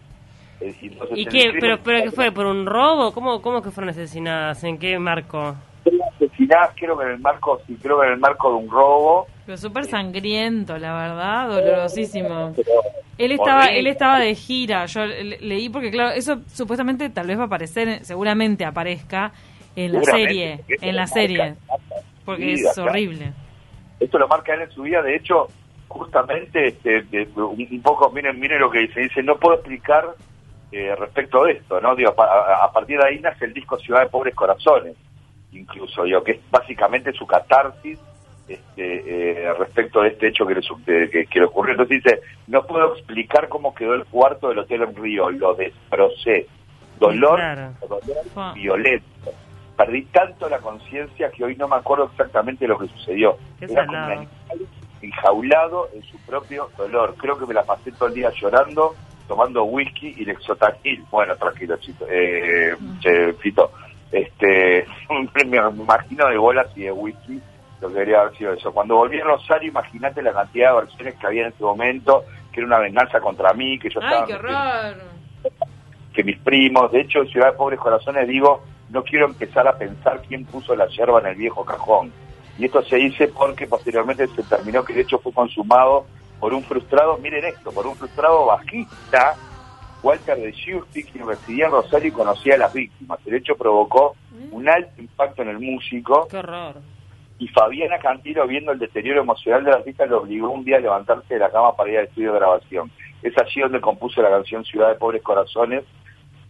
Entonces 0.60 1.18
¿Y 1.18 1.26
qué? 1.26 1.52
¿Pero, 1.58 1.78
pero 1.82 2.02
qué 2.04 2.10
fue? 2.12 2.30
¿Por 2.30 2.46
un 2.46 2.66
robo? 2.66 3.12
¿Cómo, 3.12 3.42
¿Cómo 3.42 3.62
que 3.62 3.70
fueron 3.70 3.88
asesinadas? 3.90 4.62
¿En 4.64 4.78
qué 4.78 4.98
marco? 4.98 5.56
Fueron 5.82 6.00
asesinadas, 6.14 6.70
creo 6.76 6.96
que 6.96 7.04
en 7.04 7.10
el 7.12 7.18
marco, 7.18 7.60
sí, 7.66 7.76
creo 7.82 8.00
que 8.00 8.06
en 8.06 8.12
el 8.12 8.18
marco 8.20 8.50
de 8.50 8.56
un 8.64 8.70
robo. 8.70 9.26
Pero 9.44 9.58
súper 9.58 9.86
sangriento, 9.86 10.78
la 10.78 10.94
verdad, 10.94 11.48
dolorosísimo. 11.48 12.54
Él 13.18 13.32
estaba, 13.32 13.66
él 13.66 13.86
estaba 13.88 14.20
de 14.20 14.34
gira, 14.36 14.86
yo 14.86 15.04
le- 15.04 15.38
leí 15.40 15.68
porque 15.68 15.90
claro, 15.90 16.10
eso 16.10 16.40
supuestamente 16.46 17.10
tal 17.10 17.26
vez 17.26 17.36
va 17.38 17.42
a 17.42 17.46
aparecer, 17.46 18.04
seguramente 18.04 18.64
aparezca 18.64 19.32
en 19.74 19.92
la 19.92 20.02
serie, 20.04 20.60
en 20.80 20.96
la 20.96 21.06
serie, 21.08 21.54
porque 22.24 22.44
vida, 22.44 22.70
es 22.70 22.78
horrible. 22.78 23.32
Esto 24.00 24.18
lo 24.18 24.28
marca 24.28 24.54
él 24.54 24.62
en 24.62 24.70
su 24.70 24.82
vida, 24.82 25.02
de 25.02 25.16
hecho, 25.16 25.48
justamente 25.88 26.68
este, 26.68 27.28
un, 27.36 27.82
poco, 27.82 28.10
miren, 28.10 28.38
miren 28.40 28.60
lo 28.60 28.70
que 28.70 28.80
dice, 28.80 29.00
dice, 29.00 29.22
no 29.22 29.36
puedo 29.36 29.56
explicar 29.56 30.14
eh, 30.72 30.94
respecto 30.98 31.44
de 31.44 31.52
esto, 31.52 31.80
¿no? 31.80 31.94
Digo, 31.94 32.14
a, 32.20 32.64
a 32.64 32.72
partir 32.72 32.98
de 32.98 33.06
ahí 33.06 33.20
nace 33.20 33.44
el 33.44 33.52
disco 33.52 33.78
Ciudad 33.78 34.00
de 34.00 34.08
Pobres 34.08 34.34
Corazones, 34.34 34.96
incluso, 35.52 36.04
digo, 36.04 36.24
que 36.24 36.32
es 36.32 36.40
básicamente 36.50 37.12
su 37.12 37.26
catarsis 37.26 37.98
este, 38.48 39.42
eh, 39.46 39.52
respecto 39.54 40.02
de 40.02 40.08
este 40.08 40.28
hecho 40.28 40.46
que 40.46 40.54
le, 40.54 41.10
que, 41.10 41.26
que 41.26 41.38
le 41.38 41.46
ocurrió. 41.46 41.72
Entonces 41.72 42.02
dice, 42.02 42.20
no 42.48 42.64
puedo 42.66 42.94
explicar 42.94 43.48
cómo 43.48 43.74
quedó 43.74 43.94
el 43.94 44.04
cuarto 44.06 44.48
del 44.48 44.58
hotel 44.58 44.82
en 44.82 44.96
Río, 44.96 45.30
lo 45.30 45.54
destrocé. 45.54 46.46
Dolor, 46.98 47.36
Claro. 47.36 47.72
dolor 47.88 48.54
violento. 48.54 49.30
Perdí 49.76 50.02
tanto 50.06 50.48
la 50.48 50.58
conciencia 50.58 51.30
que 51.30 51.44
hoy 51.44 51.56
no 51.56 51.66
me 51.68 51.76
acuerdo 51.76 52.04
exactamente 52.04 52.66
lo 52.66 52.78
que 52.78 52.88
sucedió. 52.88 53.36
Era 53.60 53.86
como 53.86 53.98
un 53.98 54.04
animal 54.04 54.28
enjaulado 55.00 55.88
en 55.94 56.02
su 56.04 56.16
propio 56.18 56.70
dolor. 56.76 57.14
Creo 57.16 57.38
que 57.38 57.46
me 57.46 57.54
la 57.54 57.64
pasé 57.64 57.90
todo 57.92 58.08
el 58.08 58.14
día 58.14 58.30
llorando, 58.30 58.94
tomando 59.26 59.64
whisky 59.64 60.14
y 60.18 60.24
lexotanil. 60.24 61.04
Bueno, 61.10 61.34
tranquilo, 61.36 61.76
chito, 61.78 62.06
eh, 62.08 62.76
che, 63.00 63.32
Fito. 63.34 63.70
Este, 64.10 64.86
me 65.46 65.56
imagino 65.56 66.28
de 66.28 66.36
bolas 66.36 66.66
y 66.76 66.82
de 66.82 66.92
whisky 66.92 67.40
lo 67.80 67.88
que 67.88 67.94
debería 67.94 68.20
haber 68.20 68.36
sido 68.36 68.52
eso. 68.52 68.72
Cuando 68.72 68.96
volví 68.96 69.20
a 69.20 69.24
Rosario, 69.24 69.68
imagínate 69.68 70.22
la 70.22 70.32
cantidad 70.32 70.70
de 70.70 70.80
versiones 70.82 71.14
que 71.16 71.26
había 71.26 71.42
en 71.42 71.48
ese 71.48 71.64
momento, 71.64 72.24
que 72.52 72.60
era 72.60 72.66
una 72.66 72.78
venganza 72.78 73.20
contra 73.20 73.52
mí, 73.54 73.78
que 73.78 73.90
yo 73.90 74.00
Ay, 74.00 74.06
estaba 74.06 74.26
qué 74.26 74.34
horror. 74.34 74.96
que 76.14 76.22
mis 76.24 76.38
primos, 76.38 76.92
de 76.92 77.00
hecho, 77.00 77.20
en 77.20 77.28
Ciudad 77.28 77.50
de 77.50 77.56
Pobres 77.56 77.80
Corazones 77.80 78.28
digo, 78.28 78.62
no 78.92 79.02
quiero 79.02 79.26
empezar 79.26 79.66
a 79.66 79.76
pensar 79.76 80.22
quién 80.28 80.44
puso 80.44 80.76
la 80.76 80.86
yerba 80.86 81.20
en 81.20 81.26
el 81.26 81.34
viejo 81.34 81.64
cajón. 81.64 82.12
Y 82.58 82.66
esto 82.66 82.82
se 82.82 82.96
dice 82.96 83.28
porque 83.28 83.66
posteriormente 83.66 84.26
se 84.28 84.42
terminó 84.42 84.84
que 84.84 84.92
el 84.92 85.00
hecho 85.00 85.18
fue 85.18 85.32
consumado 85.32 86.04
por 86.38 86.52
un 86.52 86.62
frustrado, 86.62 87.16
miren 87.18 87.44
esto, 87.46 87.72
por 87.72 87.86
un 87.86 87.96
frustrado 87.96 88.44
bajista, 88.46 89.34
Walter 90.02 90.36
de 90.36 90.52
Giusti, 90.52 91.04
quien 91.04 91.26
residía 91.26 91.66
en 91.66 91.72
Rosario 91.72 92.08
y 92.08 92.12
conocía 92.12 92.56
a 92.56 92.58
las 92.58 92.72
víctimas. 92.74 93.18
El 93.24 93.34
hecho 93.34 93.56
provocó 93.56 94.14
un 94.50 94.68
alto 94.68 95.00
impacto 95.00 95.42
en 95.42 95.48
el 95.48 95.58
músico 95.58 96.28
Qué 96.28 96.36
horror. 96.36 96.74
y 97.38 97.48
Fabiana 97.48 97.98
Cantilo, 97.98 98.46
viendo 98.46 98.72
el 98.72 98.78
deterioro 98.78 99.22
emocional 99.22 99.64
del 99.64 99.74
artista, 99.74 100.04
lo 100.04 100.20
obligó 100.20 100.50
un 100.50 100.64
día 100.64 100.76
a 100.76 100.80
levantarse 100.80 101.34
de 101.34 101.40
la 101.40 101.50
cama 101.50 101.74
para 101.74 101.90
ir 101.90 101.98
al 101.98 102.04
estudio 102.04 102.32
de 102.32 102.38
grabación. 102.40 102.90
Es 103.22 103.32
allí 103.38 103.60
donde 103.62 103.80
compuso 103.80 104.20
la 104.20 104.28
canción 104.30 104.64
Ciudad 104.64 104.88
de 104.88 104.96
Pobres 104.96 105.22
Corazones 105.22 105.84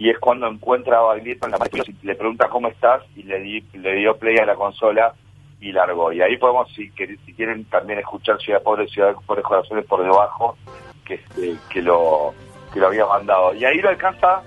y 0.02 0.10
es 0.10 0.18
cuando 0.18 0.48
encuentra 0.48 0.98
a 0.98 1.02
Baglietto 1.02 1.46
en 1.46 1.52
la 1.52 1.58
máquina 1.58 1.84
y 1.86 2.06
le 2.06 2.14
pregunta 2.16 2.48
cómo 2.48 2.66
estás 2.68 3.02
y 3.14 3.22
le, 3.22 3.38
di- 3.40 3.64
le 3.74 3.94
dio 3.94 4.16
play 4.16 4.36
a 4.38 4.44
la 4.46 4.54
consola 4.56 5.12
y 5.60 5.70
largó. 5.70 6.12
Y 6.12 6.20
ahí 6.20 6.36
podemos, 6.38 6.68
si, 6.74 6.90
si 6.90 7.34
quieren, 7.34 7.64
también 7.66 8.00
escuchar 8.00 8.36
Ciudad 8.40 8.58
de 8.58 8.64
Pobres, 8.64 8.90
Ciudad 8.90 9.14
Pobres 9.26 9.44
Corazones 9.44 9.84
por 9.86 10.02
debajo, 10.02 10.56
que, 11.04 11.14
este, 11.14 11.54
que, 11.70 11.82
lo, 11.82 12.34
que 12.72 12.80
lo 12.80 12.88
había 12.88 13.06
mandado. 13.06 13.54
Y 13.54 13.64
ahí 13.64 13.78
lo 13.80 13.90
alcanza, 13.90 14.42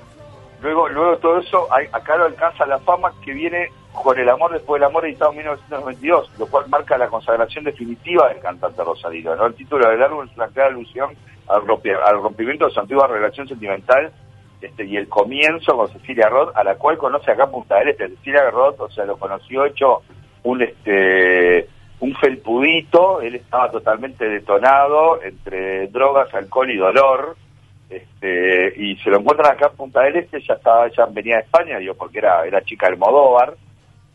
luego 0.62 0.90
luego 0.90 1.18
todo 1.20 1.40
eso, 1.40 1.68
ahí- 1.72 1.88
acá 1.94 2.18
lo 2.18 2.26
alcanza 2.26 2.66
la 2.66 2.80
fama 2.80 3.14
que 3.24 3.32
viene 3.32 3.70
con 3.94 4.20
El 4.20 4.28
Amor 4.28 4.52
Después 4.52 4.82
del 4.82 4.90
Amor, 4.90 5.06
editado 5.06 5.32
en 5.32 5.38
1992, 5.38 6.32
lo 6.38 6.48
cual 6.48 6.66
marca 6.68 6.98
la 6.98 7.08
consagración 7.08 7.64
definitiva 7.64 8.28
del 8.28 8.40
cantante 8.42 8.84
Rosarino. 8.84 9.36
¿no? 9.38 9.46
El 9.46 9.56
título 9.56 9.88
del 9.90 10.04
álbum 10.04 10.26
es 10.30 10.36
una 10.36 10.48
clara 10.50 10.68
alusión 10.70 11.12
al, 11.48 11.62
rompi- 11.62 11.98
al 11.98 12.22
rompimiento 12.22 12.66
de 12.66 12.72
su 12.74 12.80
antigua 12.82 13.08
relación 13.08 13.48
sentimental 13.48 14.12
este, 14.62 14.86
y 14.86 14.98
el 14.98 15.08
comienzo 15.08 15.76
con 15.76 15.90
Cecilia 15.90 16.30
Roth, 16.30 16.56
a 16.56 16.64
la 16.64 16.76
cual 16.76 16.98
conoce 16.98 17.32
acá 17.32 17.50
Punta 17.50 17.78
del 17.80 17.90
Este. 17.90 18.10
Cecilia 18.10 18.50
Roth, 18.50 18.80
o 18.80 18.90
sea, 18.90 19.06
lo 19.06 19.18
conoció 19.18 19.66
hecho 19.66 20.02
un 20.44 20.62
este 20.62 21.70
un 22.00 22.14
felpudito, 22.16 23.22
él 23.22 23.36
estaba 23.36 23.72
totalmente 23.72 24.28
detonado 24.28 25.22
entre 25.24 25.88
drogas, 25.88 26.34
alcohol 26.34 26.70
y 26.70 26.78
dolor, 26.78 27.38
este, 27.90 28.74
y 28.78 28.98
se 28.98 29.10
lo 29.10 29.20
encuentran 29.20 29.54
acá 29.54 29.68
en 29.68 29.78
Punta 29.78 30.02
del 30.02 30.18
Este, 30.18 30.42
ya 30.42 30.56
estaba, 30.56 30.88
ya 30.90 31.06
venía 31.06 31.38
de 31.38 31.44
España, 31.44 31.78
digo, 31.78 31.94
porque 31.96 32.20
era, 32.20 32.46
era 32.46 32.62
chica 32.62 32.88
del 32.88 32.98
Modóvar 32.98 33.56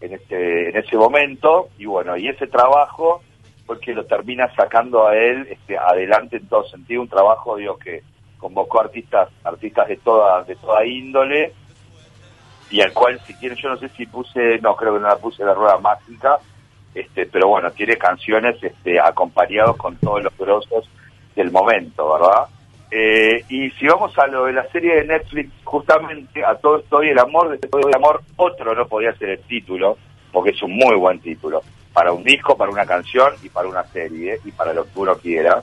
en 0.01 0.13
este, 0.13 0.71
en 0.71 0.77
ese 0.77 0.97
momento, 0.97 1.69
y 1.79 1.87
bueno, 1.87 2.17
y 2.17 2.29
ese 2.29 2.47
trabajo 2.47 3.23
fue 3.67 3.81
que 3.81 3.95
lo 3.95 4.05
termina 4.05 4.53
sacando 4.55 5.07
a 5.07 5.17
él 5.17 5.47
este, 5.51 5.79
adelante 5.79 6.37
en 6.37 6.49
todo 6.49 6.65
sentido, 6.69 7.03
un 7.03 7.09
trabajo 7.09 7.57
digo 7.57 7.79
que 7.79 8.03
convocó 8.41 8.81
artistas, 8.81 9.29
artistas 9.45 9.87
de 9.89 9.97
toda, 9.99 10.43
de 10.45 10.57
toda 10.57 10.85
índole, 10.85 11.53
y 12.71 12.81
al 12.81 12.93
cual 12.93 13.21
si 13.27 13.35
quieren, 13.35 13.59
yo 13.59 13.69
no 13.69 13.77
sé 13.77 13.89
si 13.91 14.07
puse, 14.07 14.59
no 14.61 14.75
creo 14.77 14.95
que 14.95 15.01
no 15.01 15.09
la 15.09 15.17
puse 15.17 15.45
la 15.45 15.55
rueda 15.55 15.79
mágica, 15.79 16.39
este, 16.95 17.27
pero 17.27 17.49
bueno, 17.49 17.71
tiene 17.71 17.97
canciones 17.97 18.63
este, 18.63 18.99
acompañados 18.99 19.77
con 19.77 19.97
todos 19.97 20.23
los 20.23 20.37
grosos 20.37 20.89
del 21.37 21.51
momento, 21.51 22.13
¿verdad? 22.13 22.47
Eh, 22.91 23.45
y 23.49 23.71
si 23.71 23.87
vamos 23.87 24.17
a 24.19 24.27
lo 24.27 24.47
de 24.47 24.53
la 24.53 24.67
serie 24.69 24.97
de 24.97 25.05
Netflix, 25.05 25.53
justamente 25.63 26.45
a 26.45 26.57
todo 26.57 26.79
esto 26.79 27.03
y 27.03 27.11
el 27.11 27.19
amor, 27.19 27.51
de 27.51 27.59
todo 27.59 27.87
el 27.87 27.95
amor, 27.95 28.23
otro 28.37 28.75
no 28.75 28.87
podía 28.87 29.13
ser 29.15 29.31
el 29.31 29.41
título, 29.43 29.97
porque 30.33 30.51
es 30.51 30.63
un 30.63 30.73
muy 30.73 30.97
buen 30.97 31.21
título, 31.21 31.63
para 31.93 32.13
un 32.13 32.25
disco, 32.25 32.57
para 32.57 32.71
una 32.71 32.87
canción 32.87 33.33
y 33.43 33.49
para 33.49 33.69
una 33.69 33.85
serie, 33.85 34.41
y 34.45 34.51
para 34.51 34.73
lo 34.73 34.85
que 34.85 34.99
uno 34.99 35.15
quiera. 35.17 35.63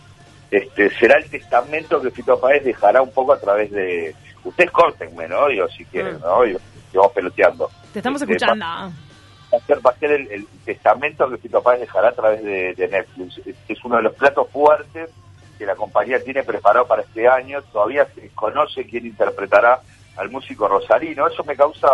Este, 0.49 0.89
será 0.97 1.17
el 1.17 1.29
testamento 1.29 2.01
que 2.01 2.11
Fito 2.11 2.39
Páez 2.39 2.63
dejará 2.63 3.01
un 3.01 3.11
poco 3.11 3.33
a 3.33 3.39
través 3.39 3.71
de... 3.71 4.15
Ustedes 4.43 4.71
córtenme, 4.71 5.27
¿no? 5.27 5.47
Digo, 5.47 5.67
si 5.67 5.83
quieren, 5.85 6.19
¿no? 6.21 6.43
Digo, 6.43 6.59
vamos 6.93 7.11
peloteando. 7.11 7.69
Te 7.91 7.99
estamos 7.99 8.21
Este, 8.21 8.33
escuchando. 8.35 8.65
va 8.65 9.57
a 9.57 9.59
ser, 9.65 9.85
va 9.85 9.91
a 9.91 9.95
ser 9.95 10.11
el, 10.11 10.31
el 10.31 10.47
testamento 10.63 11.29
que 11.29 11.37
Fito 11.37 11.61
Páez 11.61 11.81
dejará 11.81 12.09
a 12.09 12.13
través 12.13 12.43
de, 12.43 12.73
de 12.75 12.87
Netflix. 12.87 13.39
Es, 13.45 13.55
es 13.67 13.83
uno 13.83 13.97
de 13.97 14.03
los 14.03 14.13
platos 14.15 14.47
fuertes 14.51 15.09
que 15.57 15.65
la 15.65 15.75
compañía 15.75 16.23
tiene 16.23 16.43
preparado 16.43 16.87
para 16.87 17.01
este 17.01 17.27
año. 17.27 17.61
Todavía 17.73 18.05
se 18.15 18.29
conoce 18.29 18.85
quién 18.85 19.05
interpretará 19.07 19.81
al 20.15 20.29
músico 20.29 20.67
rosarino. 20.67 21.27
Eso 21.27 21.43
me 21.43 21.55
causa, 21.57 21.89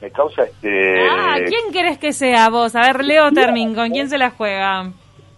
me 0.00 0.10
causa 0.10 0.42
este. 0.42 1.06
Ah, 1.08 1.36
¿quién 1.46 1.72
querés 1.72 1.98
que 1.98 2.12
sea 2.12 2.48
vos? 2.48 2.74
A 2.74 2.80
ver, 2.80 3.04
Leo 3.04 3.30
Termin, 3.30 3.74
¿con 3.76 3.90
quién 3.90 4.08
se 4.10 4.18
la 4.18 4.30
juega? 4.30 4.90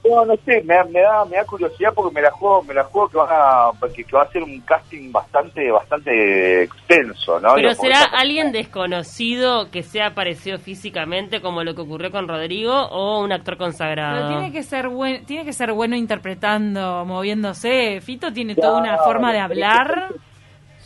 No, 0.04 0.24
no 0.24 0.34
sé, 0.44 0.62
me, 0.64 0.74
da- 0.74 0.84
me 0.84 1.00
da, 1.00 1.24
me 1.24 1.36
da 1.36 1.44
curiosidad 1.44 1.92
porque 1.92 2.14
me 2.14 2.22
la 2.22 2.30
juego, 2.30 2.62
me 2.62 2.72
la 2.72 2.84
juego 2.84 3.08
que 3.08 3.16
van 3.16 3.28
a, 3.30 3.70
que, 3.94 4.04
que 4.04 4.16
va 4.16 4.22
a 4.22 4.30
ser 4.30 4.42
un 4.42 4.60
casting 4.60 5.10
bastante, 5.10 5.70
bastante 5.70 6.62
extenso, 6.62 7.40
¿no? 7.40 7.54
Pero 7.54 7.70
Digo, 7.70 7.82
será 7.82 8.04
alguien 8.04 8.52
desconocido 8.52 9.70
que 9.70 9.82
sea 9.82 10.14
parecido 10.14 10.58
físicamente 10.58 11.40
como 11.40 11.64
lo 11.64 11.74
que 11.74 11.82
ocurrió 11.82 12.10
con 12.12 12.28
Rodrigo 12.28 12.72
o 12.72 13.20
un 13.22 13.32
actor 13.32 13.56
consagrado. 13.56 14.28
Pero 14.28 14.28
tiene 14.38 14.52
que 14.52 14.62
ser 14.62 14.88
buen, 14.88 15.26
tiene 15.26 15.44
que 15.44 15.52
ser 15.52 15.72
bueno 15.72 15.96
interpretando, 15.96 17.04
moviéndose. 17.04 18.00
Fito 18.00 18.32
tiene 18.32 18.54
toda 18.54 18.80
una 18.80 18.98
forma 18.98 19.32
de 19.32 19.40
hablar. 19.40 20.14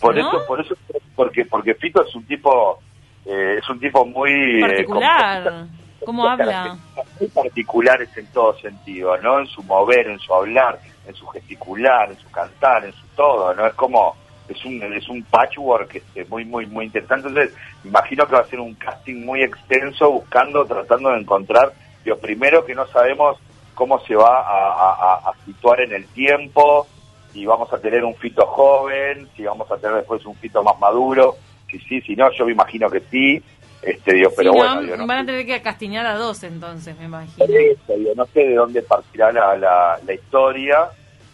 Por 0.00 0.16
¿no? 0.16 0.28
eso, 0.28 0.46
por 0.48 0.60
eso, 0.60 0.74
porque, 1.14 1.44
porque 1.44 1.74
Fito 1.74 2.02
es 2.02 2.14
un 2.16 2.24
tipo, 2.24 2.80
eh, 3.26 3.58
es 3.58 3.68
un 3.68 3.78
tipo 3.78 4.04
muy 4.06 4.58
eh, 4.58 4.60
particular. 4.60 5.66
¿Cómo 6.04 6.26
habla? 6.26 6.76
muy 7.18 7.28
particulares 7.28 8.08
en 8.16 8.26
todo 8.28 8.56
sentido, 8.58 9.16
¿no? 9.18 9.40
En 9.40 9.46
su 9.46 9.62
mover, 9.62 10.08
en 10.08 10.18
su 10.18 10.34
hablar, 10.34 10.80
en 11.06 11.14
su 11.14 11.26
gesticular, 11.26 12.10
en 12.10 12.18
su 12.18 12.30
cantar, 12.30 12.84
en 12.84 12.92
su 12.92 13.06
todo, 13.16 13.54
¿no? 13.54 13.66
Es 13.66 13.74
como, 13.74 14.16
es 14.48 14.64
un, 14.64 14.82
es 14.92 15.08
un 15.08 15.22
patchwork 15.24 15.94
este, 15.94 16.24
muy, 16.26 16.44
muy, 16.44 16.66
muy 16.66 16.86
interesante. 16.86 17.28
Entonces, 17.28 17.54
imagino 17.84 18.26
que 18.26 18.34
va 18.34 18.40
a 18.40 18.46
ser 18.46 18.60
un 18.60 18.74
casting 18.74 19.24
muy 19.24 19.42
extenso, 19.42 20.10
buscando, 20.10 20.64
tratando 20.64 21.10
de 21.10 21.20
encontrar, 21.20 21.72
lo 22.04 22.18
primero 22.18 22.64
que 22.64 22.74
no 22.74 22.86
sabemos 22.88 23.38
cómo 23.74 23.98
se 24.00 24.14
va 24.16 24.40
a, 24.40 25.28
a- 25.28 25.32
situar 25.44 25.80
en 25.80 25.92
el 25.92 26.06
tiempo, 26.08 26.86
si 27.32 27.46
vamos 27.46 27.72
a 27.72 27.78
tener 27.78 28.04
un 28.04 28.14
fito 28.16 28.44
joven, 28.46 29.28
si 29.36 29.44
vamos 29.44 29.70
a 29.70 29.76
tener 29.78 29.96
después 29.96 30.24
un 30.26 30.34
fito 30.36 30.62
más 30.62 30.78
maduro, 30.78 31.36
si 31.70 31.78
sí, 31.78 32.00
si 32.02 32.14
no, 32.14 32.30
yo 32.32 32.44
me 32.44 32.52
imagino 32.52 32.90
que 32.90 33.00
sí, 33.10 33.42
este, 33.82 34.14
digo, 34.14 34.30
pero 34.36 34.52
Si 34.52 34.58
no, 34.58 34.64
bueno, 34.64 34.80
digo, 34.82 34.96
no 34.96 35.06
van 35.06 35.18
a 35.18 35.26
tener 35.26 35.44
que 35.46 35.60
castiñar 35.60 36.06
a 36.06 36.14
dos 36.16 36.42
entonces, 36.44 36.96
me 36.98 37.04
imagino. 37.06 37.44
Eso, 37.44 37.94
digo, 37.96 38.12
no 38.16 38.24
sé 38.26 38.40
de 38.40 38.54
dónde 38.54 38.82
partirá 38.82 39.32
la, 39.32 39.56
la, 39.56 39.98
la 40.06 40.12
historia, 40.14 40.88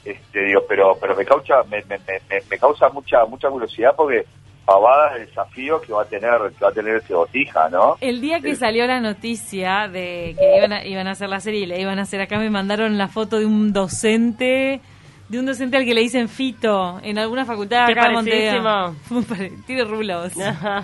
este, 0.05 0.45
digo, 0.45 0.63
pero 0.69 0.97
pero 1.01 1.15
me 1.17 1.25
causa 1.25 1.63
me, 1.71 1.83
me, 1.85 1.99
me, 1.99 2.21
me 2.51 2.59
causa 2.59 2.89
mucha 2.89 3.25
mucha 3.27 3.49
curiosidad 3.51 3.95
porque 3.97 4.25
pavada 4.65 5.17
el 5.17 5.27
desafío 5.27 5.81
que 5.81 5.93
va 5.93 6.03
a 6.03 6.05
tener 6.07 6.33
que 6.59 6.65
va 6.65 6.71
a 6.71 6.73
tener 6.75 6.97
ese 6.97 7.15
botija, 7.15 7.69
¿no? 7.71 7.97
El 8.01 8.21
día 8.21 8.41
que 8.41 8.51
Sí. 8.55 8.57
salió 8.57 8.87
la 8.87 9.01
noticia 9.01 9.89
de 9.89 10.35
que 10.39 10.57
iban 10.59 10.73
a, 10.73 10.85
iban 10.87 11.07
a 11.09 11.13
hacer 11.13 11.29
la 11.29 11.41
serie 11.41 11.61
y 11.61 11.67
la 11.67 11.79
iban 11.79 11.99
a 11.99 12.03
hacer 12.03 12.21
acá, 12.21 12.39
me 12.39 12.51
mandaron 12.51 12.97
la 12.99 13.09
foto 13.09 13.39
de 13.39 13.47
un 13.47 13.73
docente, 13.73 14.81
de 15.29 15.39
un 15.39 15.45
docente 15.47 15.77
al 15.77 15.85
que 15.85 15.93
le 15.95 16.01
dicen 16.01 16.29
Fito, 16.29 16.99
en 17.03 17.19
alguna 17.19 17.45
facultad 17.45 17.87
Qué 17.87 17.93
acá 17.93 18.11
parecidísimo. 18.13 18.97
Tiene 19.67 19.85
rulos. 19.85 20.33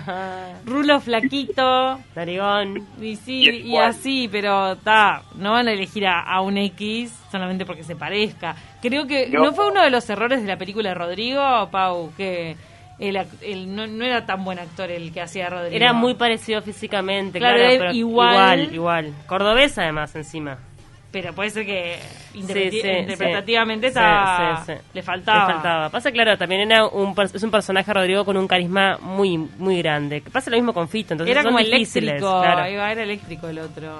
Rulo 0.65 0.99
flaquito. 0.99 1.99
Narigón. 2.15 2.85
Y 3.01 3.15
sí, 3.15 3.49
Y 3.63 3.77
así, 3.77 4.27
pero 4.31 4.73
está, 4.73 5.23
no 5.35 5.51
van 5.53 5.67
a 5.67 5.71
elegir 5.71 6.05
a, 6.07 6.21
a 6.21 6.41
un 6.41 6.57
X 6.57 7.13
solamente 7.31 7.65
porque 7.65 7.83
se 7.83 7.95
parezca. 7.95 8.55
Creo 8.81 9.07
que 9.07 9.27
No. 9.29 9.45
no, 9.45 9.53
fue 9.53 9.69
uno 9.71 9.81
de 9.83 9.89
los 9.89 10.07
errores 10.09 10.41
de 10.41 10.47
la 10.47 10.57
película 10.57 10.89
de 10.89 10.95
Rodrigo, 10.95 11.69
Pau, 11.71 12.11
que 12.15 12.55
el, 12.99 13.15
ac- 13.15 13.41
el- 13.41 13.75
no, 13.75 13.87
no 13.87 14.05
era 14.05 14.25
tan 14.25 14.43
buen 14.45 14.59
actor 14.59 14.91
el 14.91 15.11
que 15.11 15.21
hacía 15.21 15.49
Rodrigo. 15.49 15.75
Era 15.75 15.91
muy 15.93 16.13
parecido 16.13 16.61
físicamente, 16.61 17.39
Claro, 17.39 17.57
pero 17.57 17.91
igual. 17.93 18.59
igual, 18.61 18.73
igual. 18.75 19.13
Cordobés 19.27 19.77
además 19.79 20.15
encima. 20.15 20.59
Pero 21.15 21.31
puede 21.31 21.49
ser 21.49 21.65
que 21.65 21.95
Sí, 22.33 22.39
interpreti- 22.41 22.81
sí, 22.81 22.87
interpretativamente 22.89 23.87
sí. 23.87 23.91
estaba- 23.91 24.57
Sí, 24.57 24.63
sí, 24.65 24.73
sí. 24.73 24.85
le 24.93 25.01
faltaba. 25.01 25.47
Le 25.47 25.53
faltaba. 25.53 25.89
Pasa 25.89 26.11
claro, 26.11 26.37
también 26.37 26.69
era 26.69 26.85
un 26.87 27.15
es 27.33 27.41
un 27.41 27.51
personaje 27.51 27.93
Rodrigo 27.93 28.25
con 28.25 28.35
un 28.35 28.49
carisma 28.49 28.97
muy 28.99 29.37
muy 29.37 29.77
grande. 29.77 30.21
Pasa 30.29 30.51
lo 30.51 30.57
mismo 30.57 30.73
con 30.73 30.89
Fito, 30.89 31.13
entonces 31.13 31.31
era 31.31 31.41
son 31.41 31.53
como 31.53 31.63
difíciles, 31.63 32.09
eléctrico, 32.09 32.41
claro. 32.41 32.69
iba, 32.69 32.91
era 32.91 33.03
eléctrico 33.03 33.47
el 33.47 33.59
otro. 33.59 33.93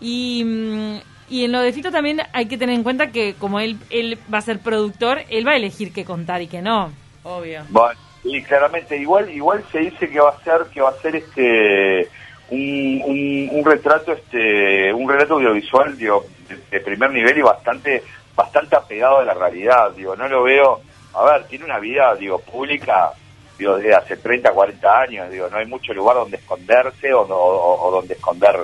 Y, 0.00 0.44
mm, 0.44 0.96
y 1.30 1.44
en 1.46 1.50
lo 1.50 1.60
de 1.62 1.72
Fito 1.72 1.90
también 1.90 2.20
hay 2.32 2.46
que 2.46 2.56
tener 2.56 2.76
en 2.76 2.84
cuenta 2.84 3.08
que 3.10 3.34
como 3.34 3.58
él, 3.58 3.76
él 3.90 4.16
va 4.32 4.38
a 4.38 4.42
ser 4.42 4.60
productor, 4.60 5.22
él 5.28 5.44
va 5.44 5.50
a 5.52 5.56
elegir 5.56 5.92
qué 5.92 6.04
contar 6.04 6.42
y 6.42 6.46
qué 6.46 6.62
no. 6.62 6.92
Obvio. 7.24 7.62
Bueno, 7.70 7.98
y 8.22 8.40
claramente 8.42 8.96
igual 8.96 9.28
igual 9.34 9.64
se 9.72 9.80
dice 9.80 10.08
que 10.08 10.20
va 10.20 10.30
a 10.30 10.44
ser 10.44 10.66
que 10.72 10.80
va 10.80 10.90
a 10.90 11.02
ser 11.02 11.16
este 11.16 12.08
un, 12.50 13.02
un, 13.04 13.48
un 13.52 13.64
retrato 13.64 14.12
este 14.12 14.92
un 14.92 15.08
relato 15.08 15.34
audiovisual 15.34 15.96
digo, 15.96 16.24
de, 16.70 16.80
primer 16.80 17.10
nivel 17.10 17.38
y 17.38 17.42
bastante 17.42 18.02
bastante 18.36 18.76
apegado 18.76 19.18
a 19.18 19.24
la 19.24 19.34
realidad 19.34 19.90
digo 19.92 20.14
no 20.14 20.28
lo 20.28 20.42
veo 20.44 20.80
a 21.14 21.24
ver 21.24 21.44
tiene 21.46 21.64
una 21.64 21.78
vida 21.80 22.14
digo 22.14 22.38
pública 22.38 23.10
digo 23.58 23.76
desde 23.76 23.94
hace 23.94 24.16
30 24.18 24.52
40 24.52 25.00
años 25.00 25.30
digo 25.30 25.48
no 25.50 25.56
hay 25.58 25.66
mucho 25.66 25.92
lugar 25.92 26.16
donde 26.16 26.36
esconderse 26.36 27.12
o- 27.12 27.22
o 27.26 27.90
donde 27.90 28.14
esconder 28.14 28.56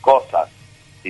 cosas 0.00 0.48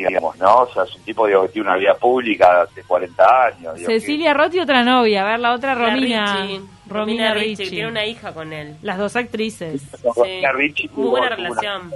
digamos 0.04 0.36
no 0.38 0.60
o 0.62 0.72
sea 0.72 0.84
es 0.84 0.94
un 0.94 1.02
tipo 1.02 1.26
digo 1.26 1.42
que 1.42 1.48
tiene 1.48 1.68
una 1.68 1.76
vida 1.78 1.94
pública 1.94 2.62
hace 2.62 2.82
40 2.82 3.44
años 3.46 3.74
digo, 3.76 3.88
que- 3.88 4.00
Cecilia 4.00 4.34
Roth 4.34 4.54
y 4.54 4.60
otra 4.60 4.82
novia, 4.82 5.22
a 5.22 5.30
ver 5.30 5.40
la 5.40 5.52
otra 5.54 5.74
Romina. 5.74 6.36
Ricci. 6.46 6.60
Romina 6.88 7.34
Ricci, 7.34 7.48
Ricci. 7.64 7.70
Tiene 7.70 7.88
una 7.88 8.06
hija 8.06 8.32
con 8.32 8.52
él. 8.52 8.76
Las 8.82 8.98
dos 8.98 9.16
actrices. 9.16 9.82
con 10.02 10.12
Sí. 10.14 10.20
Romina 10.20 10.52
Ricci 10.52 10.88
Muy 10.88 10.94
tuvo- 10.94 11.10
buena 11.10 11.26
una- 11.26 11.36
relación. 11.36 11.92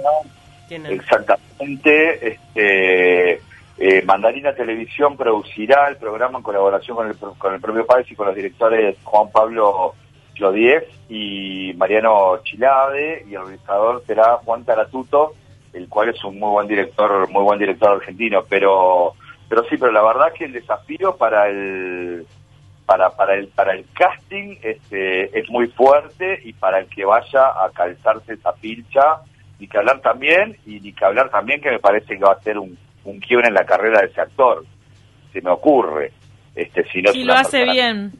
Exactamente. 0.69 2.27
Este, 2.27 3.41
eh, 3.77 4.01
Mandarina 4.05 4.53
Televisión 4.53 5.17
producirá 5.17 5.87
el 5.89 5.97
programa 5.97 6.37
en 6.39 6.43
colaboración 6.43 6.95
con 6.97 7.07
el, 7.07 7.15
pro- 7.15 7.35
con 7.37 7.53
el 7.53 7.61
propio 7.61 7.85
país 7.85 8.09
y 8.11 8.15
con 8.15 8.27
los 8.27 8.35
directores 8.35 8.95
Juan 9.03 9.31
Pablo 9.31 9.93
Clodiez 10.35 10.83
y 11.09 11.73
Mariano 11.77 12.39
Chilade 12.43 13.25
y 13.29 13.33
el 13.35 13.41
realizador 13.41 14.03
será 14.05 14.37
Juan 14.43 14.63
Taratuto, 14.63 15.33
el 15.73 15.87
cual 15.87 16.09
es 16.09 16.23
un 16.23 16.39
muy 16.39 16.49
buen 16.51 16.67
director, 16.67 17.29
muy 17.29 17.43
buen 17.43 17.59
director 17.59 17.91
argentino, 17.97 18.43
pero 18.49 19.13
pero 19.49 19.63
sí, 19.65 19.77
pero 19.77 19.91
la 19.91 20.01
verdad 20.03 20.31
que 20.33 20.45
el 20.45 20.53
desafío 20.53 21.15
para 21.17 21.47
el 21.49 22.25
para 22.85 23.09
para 23.11 23.35
el 23.35 23.47
para 23.49 23.73
el 23.73 23.85
casting 23.93 24.57
este 24.61 25.37
es 25.39 25.49
muy 25.49 25.67
fuerte 25.67 26.39
y 26.43 26.53
para 26.53 26.79
el 26.79 26.87
que 26.87 27.05
vaya 27.05 27.47
a 27.63 27.69
calzarse 27.73 28.33
esa 28.33 28.53
pilcha 28.53 29.21
ni 29.59 29.67
que 29.67 29.77
hablar 29.77 30.01
también 30.01 30.57
y 30.65 30.79
ni 30.79 30.91
que 30.93 31.05
hablar 31.05 31.29
también 31.29 31.61
que 31.61 31.69
me 31.71 31.79
parece 31.79 32.17
que 32.17 32.23
va 32.23 32.33
a 32.33 32.41
ser 32.41 32.57
un, 32.57 32.77
un 33.05 33.19
quiebre 33.19 33.47
en 33.47 33.53
la 33.53 33.65
carrera 33.65 34.01
de 34.01 34.07
ese 34.07 34.21
actor 34.21 34.65
se 35.31 35.41
me 35.41 35.51
ocurre 35.51 36.11
este 36.55 36.83
si 36.91 37.01
no 37.01 37.11
Si 37.11 37.21
es 37.21 37.27
lo 37.27 37.33
hace 37.33 37.63
bien. 37.63 38.11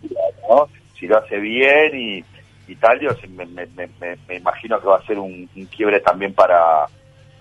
¿no? 0.50 0.68
si 0.98 1.08
lo 1.08 1.18
hace 1.18 1.38
bien 1.38 1.92
y, 2.00 2.24
y 2.72 2.76
tal, 2.76 3.00
yo 3.00 3.10
me, 3.30 3.46
me- 3.48 3.66
me- 3.76 3.90
me- 4.00 4.18
me 4.28 4.36
imagino 4.36 4.80
que 4.80 4.88
va 4.88 4.98
a 4.98 5.06
ser 5.06 5.18
un, 5.20 5.50
un 5.56 5.66
quiebre 5.66 6.00
también 6.00 6.34
para, 6.34 6.86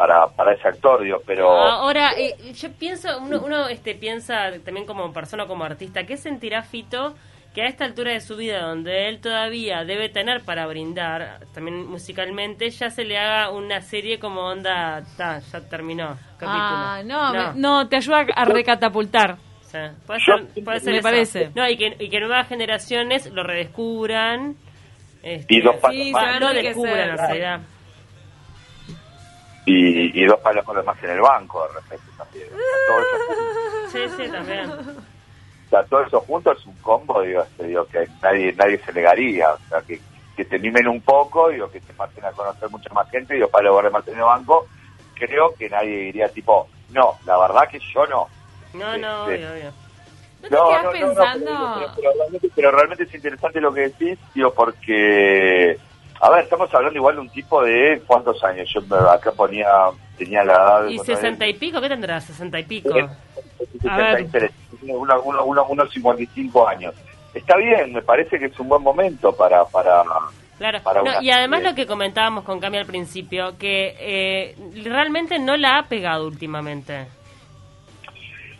para, 0.00 0.28
para 0.28 0.54
ese 0.54 0.66
actor, 0.66 1.02
digo, 1.02 1.18
pero... 1.26 1.50
Ahora, 1.50 2.12
eh, 2.16 2.34
yo 2.54 2.72
pienso, 2.72 3.18
uno, 3.18 3.42
uno 3.44 3.68
este, 3.68 3.94
piensa 3.94 4.50
también 4.64 4.86
como 4.86 5.12
persona, 5.12 5.46
como 5.46 5.62
artista, 5.62 6.04
¿qué 6.04 6.16
sentirá 6.16 6.62
Fito 6.62 7.14
que 7.54 7.60
a 7.60 7.66
esta 7.66 7.84
altura 7.84 8.12
de 8.12 8.20
su 8.22 8.34
vida, 8.36 8.62
donde 8.62 9.08
él 9.08 9.20
todavía 9.20 9.84
debe 9.84 10.08
tener 10.08 10.40
para 10.40 10.66
brindar, 10.66 11.40
también 11.52 11.86
musicalmente, 11.86 12.70
ya 12.70 12.88
se 12.88 13.04
le 13.04 13.18
haga 13.18 13.50
una 13.50 13.82
serie 13.82 14.18
como 14.18 14.40
onda, 14.40 15.02
ta, 15.18 15.40
ya 15.40 15.60
terminó, 15.68 16.16
capítulo? 16.38 16.48
Ah, 16.48 17.02
no, 17.04 17.32
me- 17.34 17.60
no, 17.60 17.86
te 17.86 17.96
ayuda 17.96 18.24
a 18.34 18.44
recatapultar. 18.46 19.36
O 19.66 19.68
sea, 19.68 19.92
puede 20.06 20.20
ser, 20.20 20.64
puede 20.64 20.80
ser 20.80 20.92
Me 20.92 20.98
eso. 21.00 21.08
parece. 21.08 21.50
No, 21.54 21.68
y 21.68 21.76
que, 21.76 21.94
y 21.98 22.08
que 22.08 22.20
nuevas 22.20 22.48
generaciones 22.48 23.30
lo 23.30 23.42
redescubran. 23.42 24.54
Este, 25.22 25.56
Y 25.56 25.60
pasos 25.62 25.90
Sí, 25.92 26.12
no 26.40 26.54
descubran 26.54 27.10
en 27.10 27.18
realidad. 27.18 27.60
Y, 29.66 30.20
y 30.22 30.24
dos 30.26 30.40
palos 30.40 30.64
por 30.64 30.76
demás 30.76 30.96
en 31.02 31.10
el 31.10 31.20
banco, 31.20 31.66
de 31.68 31.74
repente, 31.74 32.04
también. 32.16 32.48
O 32.52 32.56
sea, 32.56 32.86
todo, 32.88 33.00
eso, 33.00 33.90
Sí, 33.90 34.08
sí, 34.24 34.30
también. 34.32 34.70
o 34.70 35.68
sea, 35.70 35.84
todo 35.84 36.02
eso 36.02 36.20
junto 36.20 36.52
es 36.52 36.64
un 36.66 36.74
combo, 36.76 37.20
digo, 37.22 37.42
este, 37.42 37.66
digo 37.66 37.86
que 37.86 38.08
nadie 38.22 38.52
nadie 38.54 38.78
se 38.78 38.92
negaría. 38.92 39.52
O 39.52 39.58
sea, 39.68 39.80
que, 39.82 40.00
que 40.36 40.44
te 40.44 40.58
mimen 40.58 40.88
un 40.88 41.00
poco, 41.02 41.50
digo, 41.50 41.70
que 41.70 41.80
te 41.80 41.92
pasen 41.92 42.24
a 42.24 42.32
conocer 42.32 42.70
mucha 42.70 42.92
más 42.94 43.08
gente, 43.10 43.34
digo, 43.34 43.48
para 43.48 43.64
lograr 43.68 43.92
mantener 43.92 44.22
banco, 44.22 44.66
creo 45.14 45.54
que 45.54 45.68
nadie 45.68 45.96
diría 46.04 46.28
tipo, 46.28 46.66
no, 46.90 47.14
la 47.26 47.38
verdad 47.38 47.68
que 47.68 47.78
yo 47.78 48.06
no. 48.06 48.28
No, 48.72 48.96
no, 48.96 49.28
Este, 49.30 49.46
obvio, 49.46 49.52
obvio. 49.52 49.72
¿No 50.42 50.48
te 50.48 50.48
quedás 50.48 50.86
pensando? 50.92 51.74
pero, 51.76 51.92
pero 51.96 52.12
realmente, 52.14 52.50
pero 52.56 52.70
realmente 52.70 53.04
es 53.04 53.14
interesante 53.14 53.60
lo 53.60 53.74
que 53.74 53.80
decís, 53.82 54.18
digo, 54.34 54.54
porque, 54.54 55.78
a 56.20 56.30
ver, 56.30 56.44
estamos 56.44 56.72
hablando 56.74 56.96
igual 56.98 57.14
de 57.16 57.20
un 57.22 57.30
tipo 57.30 57.62
de 57.62 58.02
cuántos 58.06 58.42
años. 58.44 58.68
Yo 58.72 58.80
acá 59.10 59.32
ponía, 59.32 59.66
tenía 60.18 60.44
la 60.44 60.52
edad 60.52 60.82
de. 60.84 60.92
¿Y 60.92 60.98
sesenta 61.00 61.46
y 61.46 61.54
pico? 61.54 61.80
¿Qué 61.80 61.88
tendrá? 61.88 62.20
¿Sesenta 62.20 62.58
y 62.60 62.64
pico? 62.64 62.90
A 63.88 63.96
ver. 63.96 64.18
63, 64.18 64.50
uno- 64.82 65.20
uno- 65.22 65.44
uno- 65.44 65.64
unos 65.66 65.90
55 65.92 66.68
años. 66.68 66.94
Está 67.32 67.56
bien, 67.56 67.92
me 67.92 68.02
parece 68.02 68.38
que 68.38 68.46
es 68.46 68.58
un 68.60 68.68
buen 68.68 68.82
momento 68.82 69.34
para. 69.34 69.64
para 69.66 70.02
Claro, 70.58 70.78
para 70.82 71.02
No, 71.02 71.10
una 71.10 71.22
y 71.22 71.30
además 71.30 71.62
lo 71.62 71.74
que 71.74 71.86
comentábamos 71.86 72.44
con 72.44 72.60
Cami 72.60 72.76
al 72.76 72.84
principio, 72.86 73.56
que 73.56 73.96
eh, 73.98 74.56
realmente 74.84 75.38
no 75.38 75.56
la 75.56 75.78
ha 75.78 75.82
pegado 75.84 76.26
últimamente. 76.26 77.06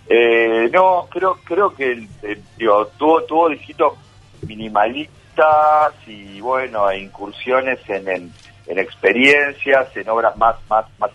Eh, 0.09 0.69
no, 0.73 1.07
creo 1.11 1.37
creo 1.45 1.75
que 1.75 1.93
el- 1.93 2.09
el- 2.23 2.43
digo, 2.57 2.87
tuvo 2.99 3.23
tuvo 3.25 3.49
dígitos 3.51 3.93
y 6.07 6.41
bueno, 6.41 6.91
e 6.91 7.01
incursiones 7.01 7.79
en, 7.89 8.09
en, 8.09 8.33
en 8.67 8.79
experiencias, 8.79 9.97
en 9.97 10.09
obras 10.09 10.37
más 10.37 10.57
más 10.69 10.85
más 10.99 11.11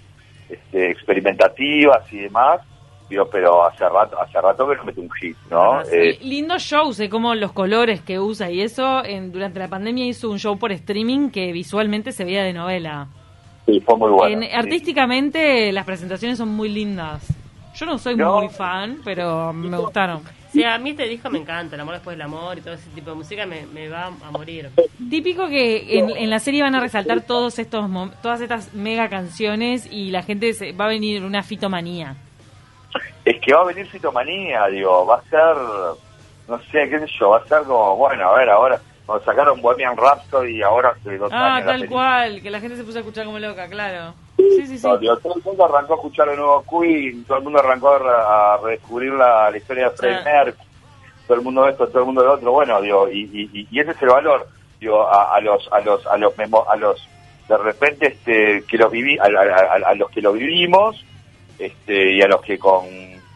este, 0.50 0.92
experimentativas 0.92 2.12
y 2.12 2.20
demás. 2.20 2.62
Digo, 3.10 3.30
pero 3.30 3.64
hace 3.68 3.88
rato 3.88 4.20
hace 4.20 4.42
rato 4.42 4.68
que 4.68 4.76
no 4.78 4.84
mete 4.84 5.00
un 5.00 5.12
hit, 5.12 5.38
¿no? 5.52 5.74
Ah, 5.74 5.84
sí. 5.86 5.96
Eh, 5.96 6.20
Lindo 6.24 6.58
show, 6.58 6.92
sé 6.92 7.08
como 7.08 7.36
los 7.36 7.52
colores 7.52 8.02
que 8.02 8.20
usa 8.20 8.50
y 8.50 8.62
eso. 8.62 9.04
En, 9.06 9.32
durante 9.32 9.60
la 9.60 9.68
pandemia 9.68 10.06
hizo 10.06 10.30
un 10.32 10.40
show 10.40 10.58
por 10.58 10.72
streaming 10.72 11.30
que 11.30 11.52
visualmente 11.52 12.12
se 12.12 12.24
veía 12.26 12.44
de 12.44 12.54
novela. 12.54 13.08
sí, 13.68 13.80
fue 13.82 13.96
muy 13.98 14.10
bueno. 14.12 14.42
En- 14.42 14.50
sí. 14.50 14.56
artísticamente 14.56 15.72
las 15.72 15.86
presentaciones 15.86 16.38
son 16.40 16.50
muy 16.50 16.70
lindas. 16.70 17.24
Yo 17.76 17.86
no 17.86 17.98
soy 18.00 18.16
No. 18.16 18.38
muy 18.40 18.50
fan, 18.50 19.00
pero 19.06 19.52
me 19.54 19.78
gustaron. 19.78 20.22
Sí, 20.56 20.64
a 20.64 20.78
mí 20.78 20.92
este 20.92 21.04
disco 21.08 21.30
me 21.30 21.40
encanta, 21.40 21.76
el 21.76 21.82
amor 21.82 21.96
después 21.96 22.16
del 22.16 22.22
amor 22.22 22.58
y 22.58 22.62
todo 22.62 22.76
ese 22.76 22.90
tipo 22.92 23.10
de 23.10 23.18
música 23.18 23.46
me, 23.46 23.66
me 23.68 23.90
va 23.90 24.06
a 24.06 24.32
morir. 24.32 24.70
Típico 25.10 25.50
que 25.50 26.00
en, 26.00 26.10
en 26.12 26.30
la 26.30 26.40
serie 26.40 26.64
van 26.64 26.76
a 26.76 26.80
resaltar 26.80 27.22
todos 27.22 27.60
estos 27.60 27.90
todas 28.22 28.40
estas 28.40 28.74
mega 28.74 29.10
canciones 29.10 29.86
y 29.92 30.12
la 30.12 30.24
gente 30.24 30.54
se, 30.54 30.72
va 30.72 30.86
a 30.86 30.88
venir 30.88 31.24
una 31.26 31.44
fitomanía. 31.44 32.16
Es 33.26 33.42
que 33.42 33.54
va 33.54 33.62
a 33.64 33.66
venir 33.66 33.86
Citomanía, 33.92 34.68
digo, 34.68 35.06
va 35.06 35.18
a 35.18 35.22
ser, 35.24 35.56
no 36.48 36.58
sé, 36.72 36.90
qué 36.90 37.00
sé 37.00 37.08
yo, 37.20 37.32
va 37.32 37.40
a 37.40 37.48
ser 37.48 37.64
como, 37.64 37.98
bueno, 37.98 38.30
a 38.30 38.38
ver, 38.38 38.50
ahora, 38.50 38.80
cuando 39.06 39.26
sacaron 39.26 39.62
Bohemian 39.62 39.98
Rhapsody 39.98 40.58
y 40.58 40.62
ahora 40.62 40.90
hace 40.98 41.18
dos 41.18 41.30
Ah, 41.34 41.56
años 41.58 41.68
tal 41.68 41.88
cual, 41.90 42.42
que 42.42 42.50
la 42.50 42.62
gente 42.62 42.78
se 42.78 42.84
puso 42.86 43.00
a 43.00 43.02
escuchar 43.02 43.26
como 43.26 43.40
loca, 43.40 43.68
claro. 43.68 44.14
Sí, 44.58 44.68
sí, 44.68 44.78
sí. 44.78 44.88
No, 44.88 44.98
digo, 44.98 45.18
todo 45.18 45.36
el 45.36 45.44
mundo 45.44 45.66
arrancó 45.66 45.94
a 45.94 45.96
escuchar 45.98 46.30
el 46.30 46.38
nuevo 46.38 46.64
Queen, 46.70 47.24
todo 47.26 47.38
el 47.38 47.44
mundo 47.44 47.60
arrancó 47.60 47.90
a, 47.90 48.00
re- 48.00 48.06
a 48.10 48.58
redescubrir 48.64 49.14
la, 49.14 49.50
la 49.52 49.58
historia 49.58 49.90
de 49.90 49.96
Freddie 49.98 50.18
Ah. 50.20 50.24
Mercury, 50.44 50.68
todo 51.28 51.38
el 51.38 51.44
mundo 51.44 51.68
esto, 51.68 51.88
todo 51.88 52.00
el 52.00 52.06
mundo 52.06 52.24
lo 52.24 52.34
otro, 52.34 52.52
bueno, 52.52 52.82
digo, 52.82 53.10
y, 53.10 53.22
y, 53.54 53.68
y 53.72 53.80
ese 53.80 53.92
es 53.92 54.02
el 54.02 54.10
valor, 54.10 54.48
digo, 54.80 55.08
a, 55.08 55.36
a 55.36 55.42
los, 55.42 55.68
a 55.72 55.80
los, 55.82 56.06
a 56.08 56.18
los, 56.18 56.38
memo- 56.38 56.66
a 56.70 56.76
los, 56.76 57.08
de 57.48 57.58
repente, 57.58 58.08
este, 58.08 58.64
que 58.68 58.78
los 58.78 58.92
viví, 58.92 59.18
a, 59.18 59.24
a- 59.26 59.94
los 59.96 60.10
que 60.12 60.22
lo 60.22 60.34
vivimos, 60.34 61.04
este, 61.60 62.12
y 62.14 62.22
a 62.22 62.28
los 62.28 62.42
que 62.42 62.58
con 62.60 62.86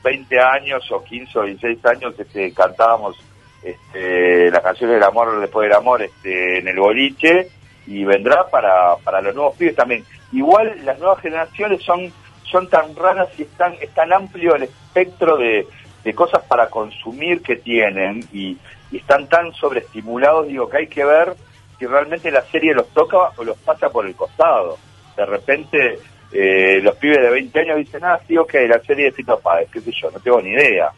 20 0.03 0.39
años 0.39 0.89
o 0.91 1.03
15 1.03 1.39
o 1.39 1.43
16 1.43 1.85
años, 1.85 2.13
este, 2.19 2.53
cantábamos, 2.53 3.17
este, 3.63 4.49
la 4.51 4.61
canción 4.61 4.89
del 4.91 5.03
amor 5.03 5.39
después 5.39 5.67
del 5.67 5.77
amor, 5.77 6.01
este, 6.01 6.59
en 6.59 6.67
el 6.67 6.79
boliche, 6.79 7.49
y 7.87 8.03
vendrá 8.03 8.47
para, 8.49 8.95
para 8.97 9.21
los 9.21 9.33
nuevos 9.35 9.55
pibes 9.55 9.75
también. 9.75 10.03
Igual 10.31 10.85
las 10.85 10.99
nuevas 10.99 11.19
generaciones 11.21 11.81
son, 11.83 12.11
son 12.43 12.67
tan 12.69 12.95
raras 12.95 13.29
y 13.37 13.43
es 13.43 13.49
tan, 13.57 13.73
es 13.81 13.89
tan 13.93 14.13
amplio 14.13 14.55
el 14.55 14.63
espectro 14.63 15.37
de, 15.37 15.65
de 16.03 16.13
cosas 16.13 16.43
para 16.43 16.69
consumir 16.69 17.41
que 17.41 17.55
tienen 17.57 18.23
y, 18.31 18.57
y 18.91 18.97
están 18.97 19.27
tan 19.27 19.53
sobreestimulados, 19.53 20.47
digo, 20.47 20.69
que 20.69 20.77
hay 20.77 20.87
que 20.87 21.03
ver 21.05 21.33
si 21.77 21.85
realmente 21.85 22.29
la 22.31 22.41
serie 22.43 22.73
los 22.73 22.87
toca 22.89 23.17
o 23.37 23.43
los 23.43 23.57
pasa 23.57 23.89
por 23.89 24.05
el 24.05 24.15
costado. 24.15 24.77
De 25.15 25.25
repente 25.25 25.99
eh, 26.31 26.79
los 26.81 26.95
pibes 26.97 27.21
de 27.21 27.29
20 27.29 27.59
años 27.61 27.77
dicen, 27.77 28.03
ah, 28.03 28.19
sí, 28.27 28.37
ok, 28.37 28.53
la 28.67 28.79
serie 28.81 29.05
de 29.05 29.11
Fito 29.13 29.39
Páez, 29.39 29.69
qué 29.71 29.81
sé 29.81 29.91
yo, 29.91 30.11
no 30.11 30.19
tengo 30.19 30.41
ni 30.41 30.51
idea. 30.51 30.91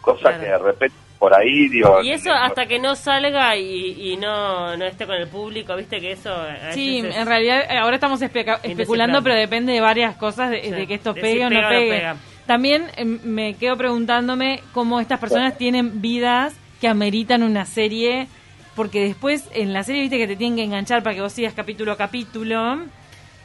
Cosa 0.00 0.30
Claro. 0.30 0.40
que 0.40 0.46
de 0.46 0.58
repente 0.58 0.96
por 1.18 1.34
ahí, 1.34 1.68
digo... 1.68 2.00
Y 2.02 2.10
eso 2.12 2.30
hasta 2.32 2.66
que 2.66 2.78
no 2.78 2.94
salga 2.94 3.56
y, 3.56 4.12
y 4.12 4.16
no, 4.16 4.76
no 4.76 4.84
esté 4.84 5.04
con 5.06 5.16
el 5.16 5.26
público, 5.28 5.74
viste 5.76 6.00
que 6.00 6.12
eso... 6.12 6.32
a 6.32 6.72
Sí, 6.72 6.98
es- 6.98 7.16
en 7.16 7.26
realidad 7.26 7.62
eh, 7.68 7.78
ahora 7.78 7.96
estamos 7.96 8.20
especa- 8.22 8.60
especulando, 8.62 9.22
pero 9.22 9.34
depende 9.34 9.72
de 9.72 9.80
varias 9.80 10.16
cosas, 10.16 10.50
de, 10.50 10.62
Sí, 10.62 10.70
de 10.70 10.86
que 10.86 10.94
esto 10.94 11.12
de 11.14 11.20
pegue 11.20 11.38
si 11.38 11.42
o 11.42 11.50
no 11.50 11.56
pega 11.56 11.68
o 11.68 11.72
no 11.72 11.78
pegue. 11.78 11.90
pega. 11.90 12.16
También 12.46 12.84
eh, 12.96 13.04
me 13.04 13.54
quedo 13.54 13.76
preguntándome 13.76 14.62
cómo 14.72 15.00
estas 15.00 15.18
personas 15.18 15.58
tienen 15.58 16.00
vidas 16.00 16.54
que 16.80 16.86
ameritan 16.88 17.42
una 17.42 17.64
serie, 17.64 18.28
porque 18.76 19.02
después 19.02 19.48
en 19.52 19.72
la 19.72 19.82
serie 19.82 20.02
viste 20.02 20.18
que 20.18 20.28
te 20.28 20.36
tienen 20.36 20.56
que 20.56 20.62
enganchar 20.64 21.02
para 21.02 21.16
que 21.16 21.20
vos 21.22 21.32
sigas 21.32 21.52
capítulo 21.52 21.90
a 21.92 21.96
capítulo, 21.96 22.78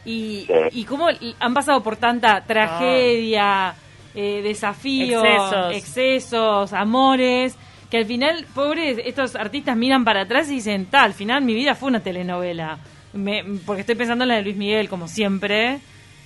y, 0.05 0.45
Sí. 0.47 0.53
y 0.79 0.83
cómo 0.85 1.07
han 1.39 1.53
pasado 1.53 1.81
por 1.81 1.95
tanta 1.97 2.41
tragedia, 2.45 3.73
eh, 4.15 4.41
desafíos, 4.43 5.23
Excesos. 5.23 5.75
excesos, 5.75 6.73
amores, 6.73 7.55
que 7.89 7.97
al 7.97 8.05
final, 8.05 8.45
pobres, 8.55 8.99
estos 9.05 9.35
artistas 9.35 9.75
miran 9.77 10.03
para 10.05 10.21
atrás 10.21 10.49
y 10.49 10.55
dicen, 10.55 10.85
tal, 10.87 11.05
al 11.05 11.13
final 11.13 11.43
mi 11.43 11.53
vida 11.53 11.75
fue 11.75 11.89
una 11.89 11.99
telenovela. 12.01 12.77
Me- 13.13 13.43
porque 13.65 13.81
estoy 13.81 13.95
pensando 13.95 14.23
en 14.23 14.29
la 14.29 14.35
de 14.35 14.41
Luis 14.43 14.55
Miguel, 14.55 14.89
como 14.89 15.07
siempre, 15.07 15.79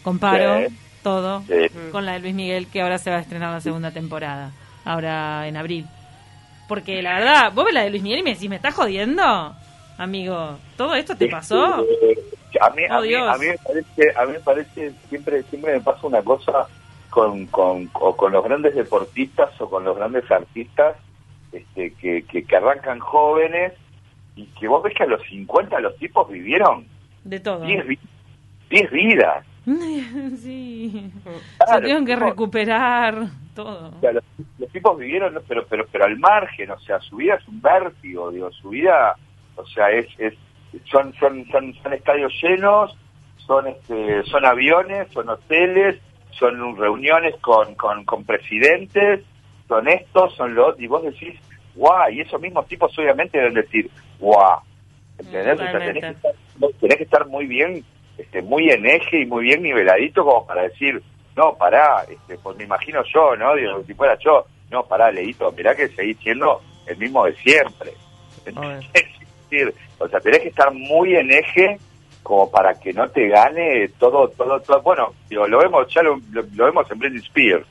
comparo 0.04 0.68
Sí. 0.70 0.76
todo 1.04 1.44
Sí. 1.48 1.54
con 1.92 2.06
la 2.06 2.14
de 2.14 2.20
Luis 2.20 2.34
Miguel, 2.34 2.68
que 2.68 2.82
ahora 2.82 2.98
se 2.98 3.10
va 3.10 3.18
a 3.18 3.22
estrenar 3.22 3.52
la 3.54 3.62
segunda 3.62 3.92
temporada, 3.92 4.52
ahora 4.86 5.48
en 5.48 5.58
abril. 5.58 5.86
Porque 6.68 7.02
la 7.02 7.14
verdad, 7.16 7.52
vos 7.54 7.66
ves 7.66 7.74
la 7.74 7.84
de 7.84 7.90
Luis 7.90 8.04
Miguel 8.04 8.20
y 8.20 8.24
me 8.24 8.34
decís, 8.34 8.50
¿me 8.50 8.58
estás 8.58 8.74
jodiendo? 8.74 9.56
Amigo, 9.98 10.58
¿todo 10.76 10.96
esto 10.96 11.16
te 11.16 11.28
pasó? 11.28 11.64
A 11.66 12.70
mí, 12.72 12.84
a, 12.90 12.98
Oh, 12.98 13.02
mí, 13.02 13.08
Dios. 13.10 13.28
a 13.36 13.38
mí 13.38 13.46
me 13.48 13.58
parece, 13.58 14.18
a 14.20 14.26
mí 14.26 14.34
me 14.34 14.40
parece 14.40 14.94
siempre, 15.10 15.44
siempre 15.44 15.74
me 15.74 15.82
pasa 15.82 16.00
una 16.08 16.22
cosa 16.22 16.68
con, 17.10 17.48
con, 17.48 17.90
o 17.94 18.16
con 18.16 18.32
los 18.34 18.44
grandes 18.44 18.76
deportistas 18.76 19.60
o 19.62 19.70
con 19.70 19.84
los 19.84 19.96
grandes 19.96 20.30
artistas 20.30 20.96
este, 21.52 21.94
que, 21.94 22.24
que, 22.24 22.44
que 22.44 22.56
arrancan 22.56 23.00
jóvenes 23.00 23.74
y 24.36 24.46
que 24.60 24.68
vos 24.68 24.84
ves 24.84 24.94
que 24.94 25.04
a 25.04 25.08
los 25.08 25.22
50 25.24 25.80
los 25.80 25.96
tipos 25.98 26.30
vivieron 26.30 26.86
De 27.24 27.40
todo. 27.40 27.66
10 27.66 27.88
vi- 27.88 28.00
10 28.70 28.92
vidas. 28.92 29.46
sí. 30.38 31.12
Se 31.68 31.80
tuvieron 31.82 32.06
que 32.06 32.16
recuperar 32.16 33.28
todo. 33.56 33.90
O 33.98 34.00
sea, 34.00 34.12
los, 34.14 34.24
los 34.60 34.70
tipos 34.72 34.98
vivieron, 34.98 35.38
pero, 35.48 35.66
pero, 35.68 35.86
pero 35.92 36.06
al 36.06 36.18
margen, 36.18 36.72
o 36.72 36.80
sea, 36.80 37.00
su 37.00 37.18
vida 37.18 37.36
es 37.36 37.48
un 37.48 37.62
vértigo, 37.62 38.32
digo, 38.32 38.52
su 38.52 38.70
vida, 38.70 39.16
o 39.56 39.66
sea, 39.66 39.90
es, 39.92 40.08
es, 40.20 40.34
son, 40.86 41.14
son, 41.16 41.46
son, 41.52 41.74
son 41.82 41.94
estadios 41.94 42.32
llenos, 42.42 42.96
son, 43.38 43.68
este, 43.68 44.24
son 44.24 44.46
aviones, 44.46 45.08
son 45.12 45.30
hoteles, 45.30 46.00
son 46.38 46.78
reuniones 46.78 47.36
con, 47.42 47.76
con, 47.76 48.06
con 48.06 48.24
presidentes, 48.24 49.22
son 49.68 49.88
estos, 49.88 50.36
son 50.36 50.56
los, 50.56 50.80
y 50.80 50.88
vos 50.88 51.04
decís, 51.04 51.40
guau, 51.76 52.10
y 52.12 52.22
esos 52.22 52.40
mismos 52.42 52.68
tipos 52.68 52.98
obviamente 52.98 53.38
deben 53.38 53.56
decir, 53.56 53.90
guau, 54.20 54.60
¿entendés? 55.18 55.60
O 55.60 55.64
sea, 55.64 55.80
tenés 55.80 56.04
que, 56.04 56.10
estar, 56.10 56.34
tenés 56.80 56.98
que 56.98 57.04
estar 57.04 57.28
muy 57.28 57.46
bien, 57.48 57.84
este, 58.18 58.42
muy 58.42 58.70
en 58.70 58.86
eje 58.86 59.22
y 59.22 59.26
muy 59.26 59.44
bien 59.44 59.62
niveladito 59.62 60.24
como 60.24 60.46
para 60.46 60.64
decir, 60.64 61.02
no, 61.36 61.56
pará, 61.56 62.04
este, 62.10 62.38
pues 62.38 62.58
me 62.58 62.64
imagino 62.64 63.04
yo, 63.14 63.36
¿no? 63.36 63.56
Digo, 63.56 63.84
si 63.86 63.94
fuera 63.94 64.18
yo, 64.20 64.46
no, 64.72 64.84
pará, 64.84 65.12
Leito, 65.12 65.52
mirá 65.52 65.76
que 65.76 65.88
seguís 65.90 66.18
siendo 66.20 66.62
el 66.88 66.98
mismo 66.98 67.26
de 67.26 67.34
siempre. 67.36 67.92
Es 68.94 69.50
decir, 69.50 69.74
o 69.98 70.08
sea, 70.10 70.20
tenés 70.20 70.40
que 70.40 70.50
estar 70.50 70.74
muy 70.74 71.16
en 71.16 71.32
eje 71.32 71.78
como 72.28 72.52
para 72.52 72.74
que 72.74 72.92
no 72.92 73.08
te 73.10 73.30
gane 73.30 73.88
todo, 73.98 74.28
todo, 74.28 74.60
todo. 74.60 74.82
Bueno, 74.82 75.14
digo, 75.30 75.48
lo 75.48 75.60
vemos, 75.60 75.88
ya 75.94 76.02
lo, 76.04 76.20
lo- 76.32 76.44
vemos 76.66 76.86
en 76.92 77.00
Britney 77.00 77.22
Spears, 77.22 77.66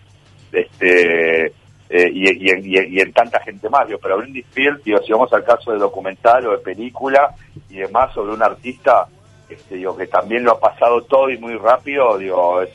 este, 0.51 1.47
eh, 1.90 2.11
y, 2.12 2.29
y 2.31 2.77
y 2.77 2.97
y 2.97 3.01
en 3.01 3.12
tanta 3.12 3.38
gente 3.40 3.69
más, 3.69 3.87
digo, 3.87 3.99
pero 4.03 4.16
Britney 4.19 4.40
Spears, 4.40 4.83
digo, 4.83 4.99
si 5.03 5.12
vamos 5.12 5.31
al 5.35 5.45
caso 5.45 5.73
de 5.73 5.79
documental 5.79 6.47
o 6.47 6.53
de 6.53 6.59
película 6.59 7.35
y 7.69 7.77
demás 7.77 8.14
sobre 8.14 8.33
un 8.33 8.42
artista, 8.42 9.07
este, 9.49 9.77
digo, 9.77 9.95
que 9.97 10.07
también 10.07 10.42
lo 10.42 10.53
ha 10.53 10.59
pasado 10.61 11.03
todo 11.03 11.29
y 11.31 11.37
muy 11.37 11.55
rápido, 11.57 12.16
digo, 12.16 12.62
es, 12.62 12.71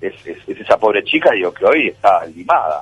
es, 0.00 0.14
es- 0.26 0.48
es 0.48 0.60
esa 0.60 0.78
pobre 0.78 1.04
chica, 1.04 1.30
digo, 1.32 1.52
que 1.52 1.66
hoy 1.66 1.88
está 1.88 2.24
limada. 2.26 2.80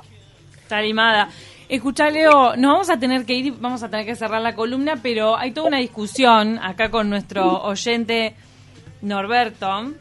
Está 0.61 0.77
animada. 0.77 1.27
Escuchá, 1.67 2.09
Leo, 2.11 2.55
nos 2.55 2.71
vamos 2.73 2.89
a 2.91 2.99
tener 2.99 3.25
que 3.25 3.33
ir, 3.33 3.53
vamos 3.59 3.81
a 3.81 3.89
tener 3.89 4.05
que 4.05 4.15
cerrar 4.15 4.39
la 4.41 4.53
columna, 4.53 4.95
pero 5.01 5.35
hay 5.35 5.51
toda 5.51 5.67
una 5.67 5.79
discusión 5.79 6.59
acá 6.59 6.89
con 6.91 7.09
nuestro 7.09 7.63
oyente 7.63 8.35
Norberto, 9.05 9.93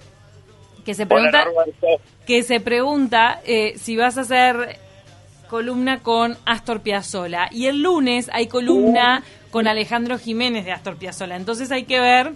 que 0.85 0.95
se 0.95 1.07
pregunta, 1.07 1.45
Hola, 1.49 1.99
que 2.27 2.43
se 2.43 2.59
pregunta 2.59 3.41
eh, 3.45 3.75
si 3.77 3.97
vas 3.97 4.17
a 4.19 4.23
hacer 4.23 4.79
columna 5.49 6.01
con 6.01 6.37
Astor 6.47 6.81
Piazzolla. 6.81 7.49
Y 7.51 7.67
el 7.67 7.83
lunes 7.83 8.31
hay 8.33 8.49
columna 8.49 9.23
con 9.51 9.69
Alejandro 9.69 10.19
Jiménez 10.19 10.65
de 10.65 10.73
Astor 10.73 10.97
Piazzolla. 10.97 11.37
Entonces 11.37 11.71
hay 11.71 11.85
que 11.85 12.01
ver 12.01 12.33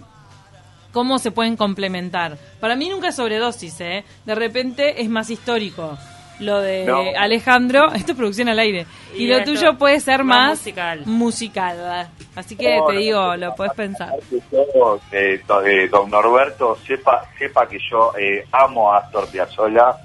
cómo 0.93 1.19
se 1.19 1.31
pueden 1.31 1.57
complementar. 1.57 2.37
Para 2.59 2.75
mí 2.75 2.87
nunca 2.87 3.09
es 3.09 3.15
sobredosis, 3.15 3.81
¿eh? 3.81 4.05
De 4.25 4.35
repente 4.35 5.01
es 5.01 5.09
más 5.09 5.29
histórico 5.29 5.97
lo 6.39 6.59
de 6.61 6.85
No. 6.85 7.01
Alejandro, 7.17 7.91
esto 7.93 8.11
es 8.13 8.17
producción 8.17 8.49
al 8.49 8.59
aire, 8.59 8.85
y, 9.15 9.23
Y 9.23 9.27
lo 9.27 9.43
tuyo 9.43 9.77
puede 9.77 9.99
ser 9.99 10.23
más 10.23 10.51
musical. 10.59 11.01
musical. 11.05 12.07
Así 12.35 12.55
que 12.55 12.77
No, 12.77 12.85
te 12.87 12.93
no, 12.93 12.99
digo, 12.99 13.21
no, 13.21 13.37
lo 13.37 13.55
puedes 13.55 13.73
pensar. 13.73 14.13
que 14.29 14.39
yo, 14.51 14.99
eh, 15.11 15.41
eh, 15.65 15.87
don 15.89 16.09
Norberto 16.09 16.77
sepa 16.87 17.25
sepa 17.37 17.67
que 17.67 17.77
yo 17.91 18.13
eh, 18.17 18.45
amo 18.51 18.91
a 18.93 18.99
Astor 18.99 19.27
Piazzolla 19.29 19.95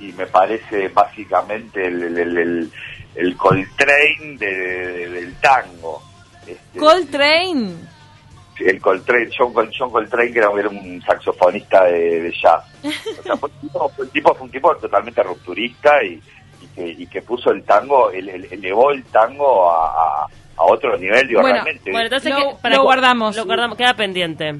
y 0.00 0.12
me 0.12 0.26
parece 0.26 0.88
básicamente 0.88 1.86
el, 1.86 2.02
el, 2.02 2.18
el, 2.18 2.38
el- 2.38 2.72
el 3.14 3.36
Coltrane 3.36 4.36
de- 4.38 4.46
de- 4.46 5.08
del 5.10 5.34
tango. 5.36 6.02
Este, 6.44 6.78
Coltrane. 6.80 7.74
El 8.60 8.80
Coltrane, 8.80 9.28
John, 9.36 9.52
Col- 9.52 9.70
John 9.76 9.90
Coltrane, 9.90 10.32
que 10.32 10.38
era, 10.38 10.50
era 10.58 10.68
un 10.68 11.02
saxofonista 11.02 11.84
de, 11.84 12.20
de 12.22 12.32
jazz. 12.32 12.64
O 13.18 13.22
sea, 13.22 13.36
fue 13.36 13.48
un 13.50 13.60
tipo, 13.68 13.88
fue 13.90 14.04
un 14.04 14.10
tipo, 14.10 14.34
fue 14.34 14.44
un 14.46 14.50
tipo 14.52 14.76
totalmente 14.76 15.22
rupturista 15.22 16.02
y, 16.04 16.20
y 16.62 16.66
que, 16.74 16.86
y 17.02 17.06
que 17.06 17.22
puso 17.22 17.50
el 17.50 17.62
tango, 17.64 18.10
el- 18.10 18.28
el- 18.28 18.44
elevó 18.52 18.90
el 18.90 19.04
tango 19.04 19.70
a, 19.70 19.86
a- 19.88 20.26
a 20.56 20.62
otro 20.64 20.96
nivel, 20.98 21.26
digo, 21.26 21.40
Bueno, 21.40 21.54
realmente. 21.64 21.90
Bueno, 21.90 22.04
entonces 22.06 22.30
Lo- 22.30 22.58
que- 22.60 22.68
lo 22.70 22.82
guardamos. 22.84 23.36
Lo 23.36 23.44
guardamos, 23.44 23.76
queda 23.76 23.94
pendiente. 23.94 24.54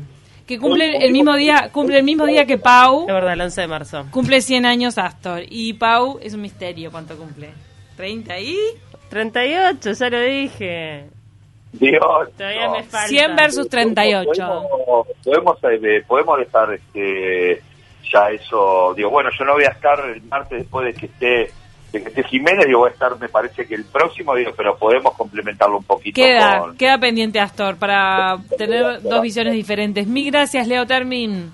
Que 0.46 0.58
cumple 0.58 0.96
el 1.06 1.10
mismo 1.12 1.34
día, 1.36 1.70
cumple 1.72 1.98
el 1.98 2.04
mismo 2.04 2.26
día 2.26 2.44
que 2.44 2.58
Pau. 2.58 3.02
Es 3.08 3.14
verdad, 3.14 3.32
el 3.32 3.40
11 3.40 3.60
de 3.62 3.66
marzo. 3.66 4.06
Cumple 4.10 4.42
100 4.42 4.66
años 4.66 4.98
Astor. 4.98 5.42
Y 5.48 5.72
Pau 5.74 6.18
es 6.20 6.34
un 6.34 6.42
misterio 6.42 6.90
cuánto 6.90 7.16
cumple. 7.16 7.48
30 7.96 8.38
y 8.40 8.56
38, 9.08 9.92
ya 9.92 10.10
lo 10.10 10.20
dije. 10.20 11.06
Dios, 11.80 12.30
Todavía 12.36 12.66
no. 12.66 12.72
me 12.72 12.82
falta. 12.84 13.08
100 13.08 13.36
versus 13.36 13.68
38. 13.68 14.32
Podemos, 15.24 15.58
podemos, 15.58 15.58
eh, 15.64 16.04
podemos 16.06 16.38
dejar 16.38 16.72
este, 16.72 17.62
ya 18.12 18.30
eso. 18.30 18.94
Digo, 18.94 19.10
bueno, 19.10 19.30
yo 19.36 19.44
no 19.44 19.54
voy 19.54 19.64
a 19.64 19.70
estar 19.70 19.98
el 20.08 20.22
martes 20.22 20.58
después 20.60 20.86
de 20.86 20.94
que 20.94 21.06
esté 21.06 21.52
de 21.92 22.02
que 22.02 22.08
esté 22.08 22.24
Jiménez, 22.24 22.66
digo, 22.66 22.80
voy 22.80 22.90
a 22.90 22.92
estar, 22.92 23.16
me 23.20 23.28
parece 23.28 23.66
que 23.66 23.74
el 23.76 23.84
próximo, 23.84 24.34
digo, 24.34 24.50
pero 24.56 24.76
podemos 24.76 25.14
complementarlo 25.14 25.78
un 25.78 25.84
poquito 25.84 26.16
Queda, 26.20 26.58
con... 26.58 26.76
queda 26.76 26.98
pendiente 26.98 27.38
Astor 27.38 27.76
para 27.76 28.36
tener 28.58 29.00
dos 29.00 29.22
visiones 29.22 29.54
diferentes. 29.54 30.06
Mil 30.06 30.30
gracias, 30.32 30.66
Leo 30.66 30.86
Termin. 30.86 31.52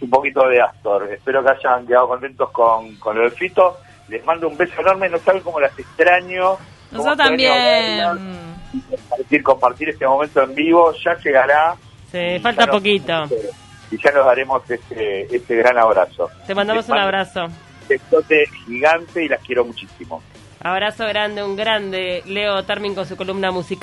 un 0.00 0.10
poquito 0.10 0.46
de 0.48 0.60
Astor. 0.60 1.12
Espero 1.12 1.44
que 1.44 1.52
hayan 1.52 1.86
quedado 1.86 2.08
contentos 2.08 2.50
con, 2.50 2.96
con 2.96 3.16
el 3.18 3.30
Fito. 3.30 3.76
Les 4.08 4.24
mando 4.24 4.48
un 4.48 4.56
beso 4.56 4.80
enorme, 4.80 5.08
no 5.08 5.18
saben 5.18 5.42
cómo 5.42 5.60
las 5.60 5.76
extraño. 5.78 6.56
Nosotros 6.90 7.16
también. 7.16 8.49
Compartir, 8.90 9.42
compartir 9.42 9.88
este 9.90 10.06
momento 10.06 10.42
en 10.42 10.54
vivo, 10.54 10.92
ya 11.04 11.16
llegará. 11.16 11.74
Sí, 12.10 12.38
falta 12.40 12.66
nos- 12.66 12.76
poquito. 12.76 13.28
Y 13.90 13.96
ya 14.02 14.12
nos 14.12 14.24
daremos 14.24 14.62
este, 14.70 15.34
este 15.34 15.56
gran 15.56 15.76
abrazo. 15.78 16.28
Te 16.46 16.54
mandamos 16.54 16.84
Les 16.84 16.90
un 16.92 16.98
abrazo. 16.98 17.44
Un 17.46 17.52
besote 17.88 18.44
gigante 18.66 19.24
y 19.24 19.28
las 19.28 19.40
quiero 19.40 19.64
muchísimo. 19.64 20.22
Abrazo 20.62 21.06
grande, 21.06 21.42
un 21.42 21.56
grande 21.56 22.22
Leo 22.26 22.62
Termin 22.64 22.94
con 22.94 23.06
su 23.06 23.16
columna 23.16 23.50
musical. 23.50 23.78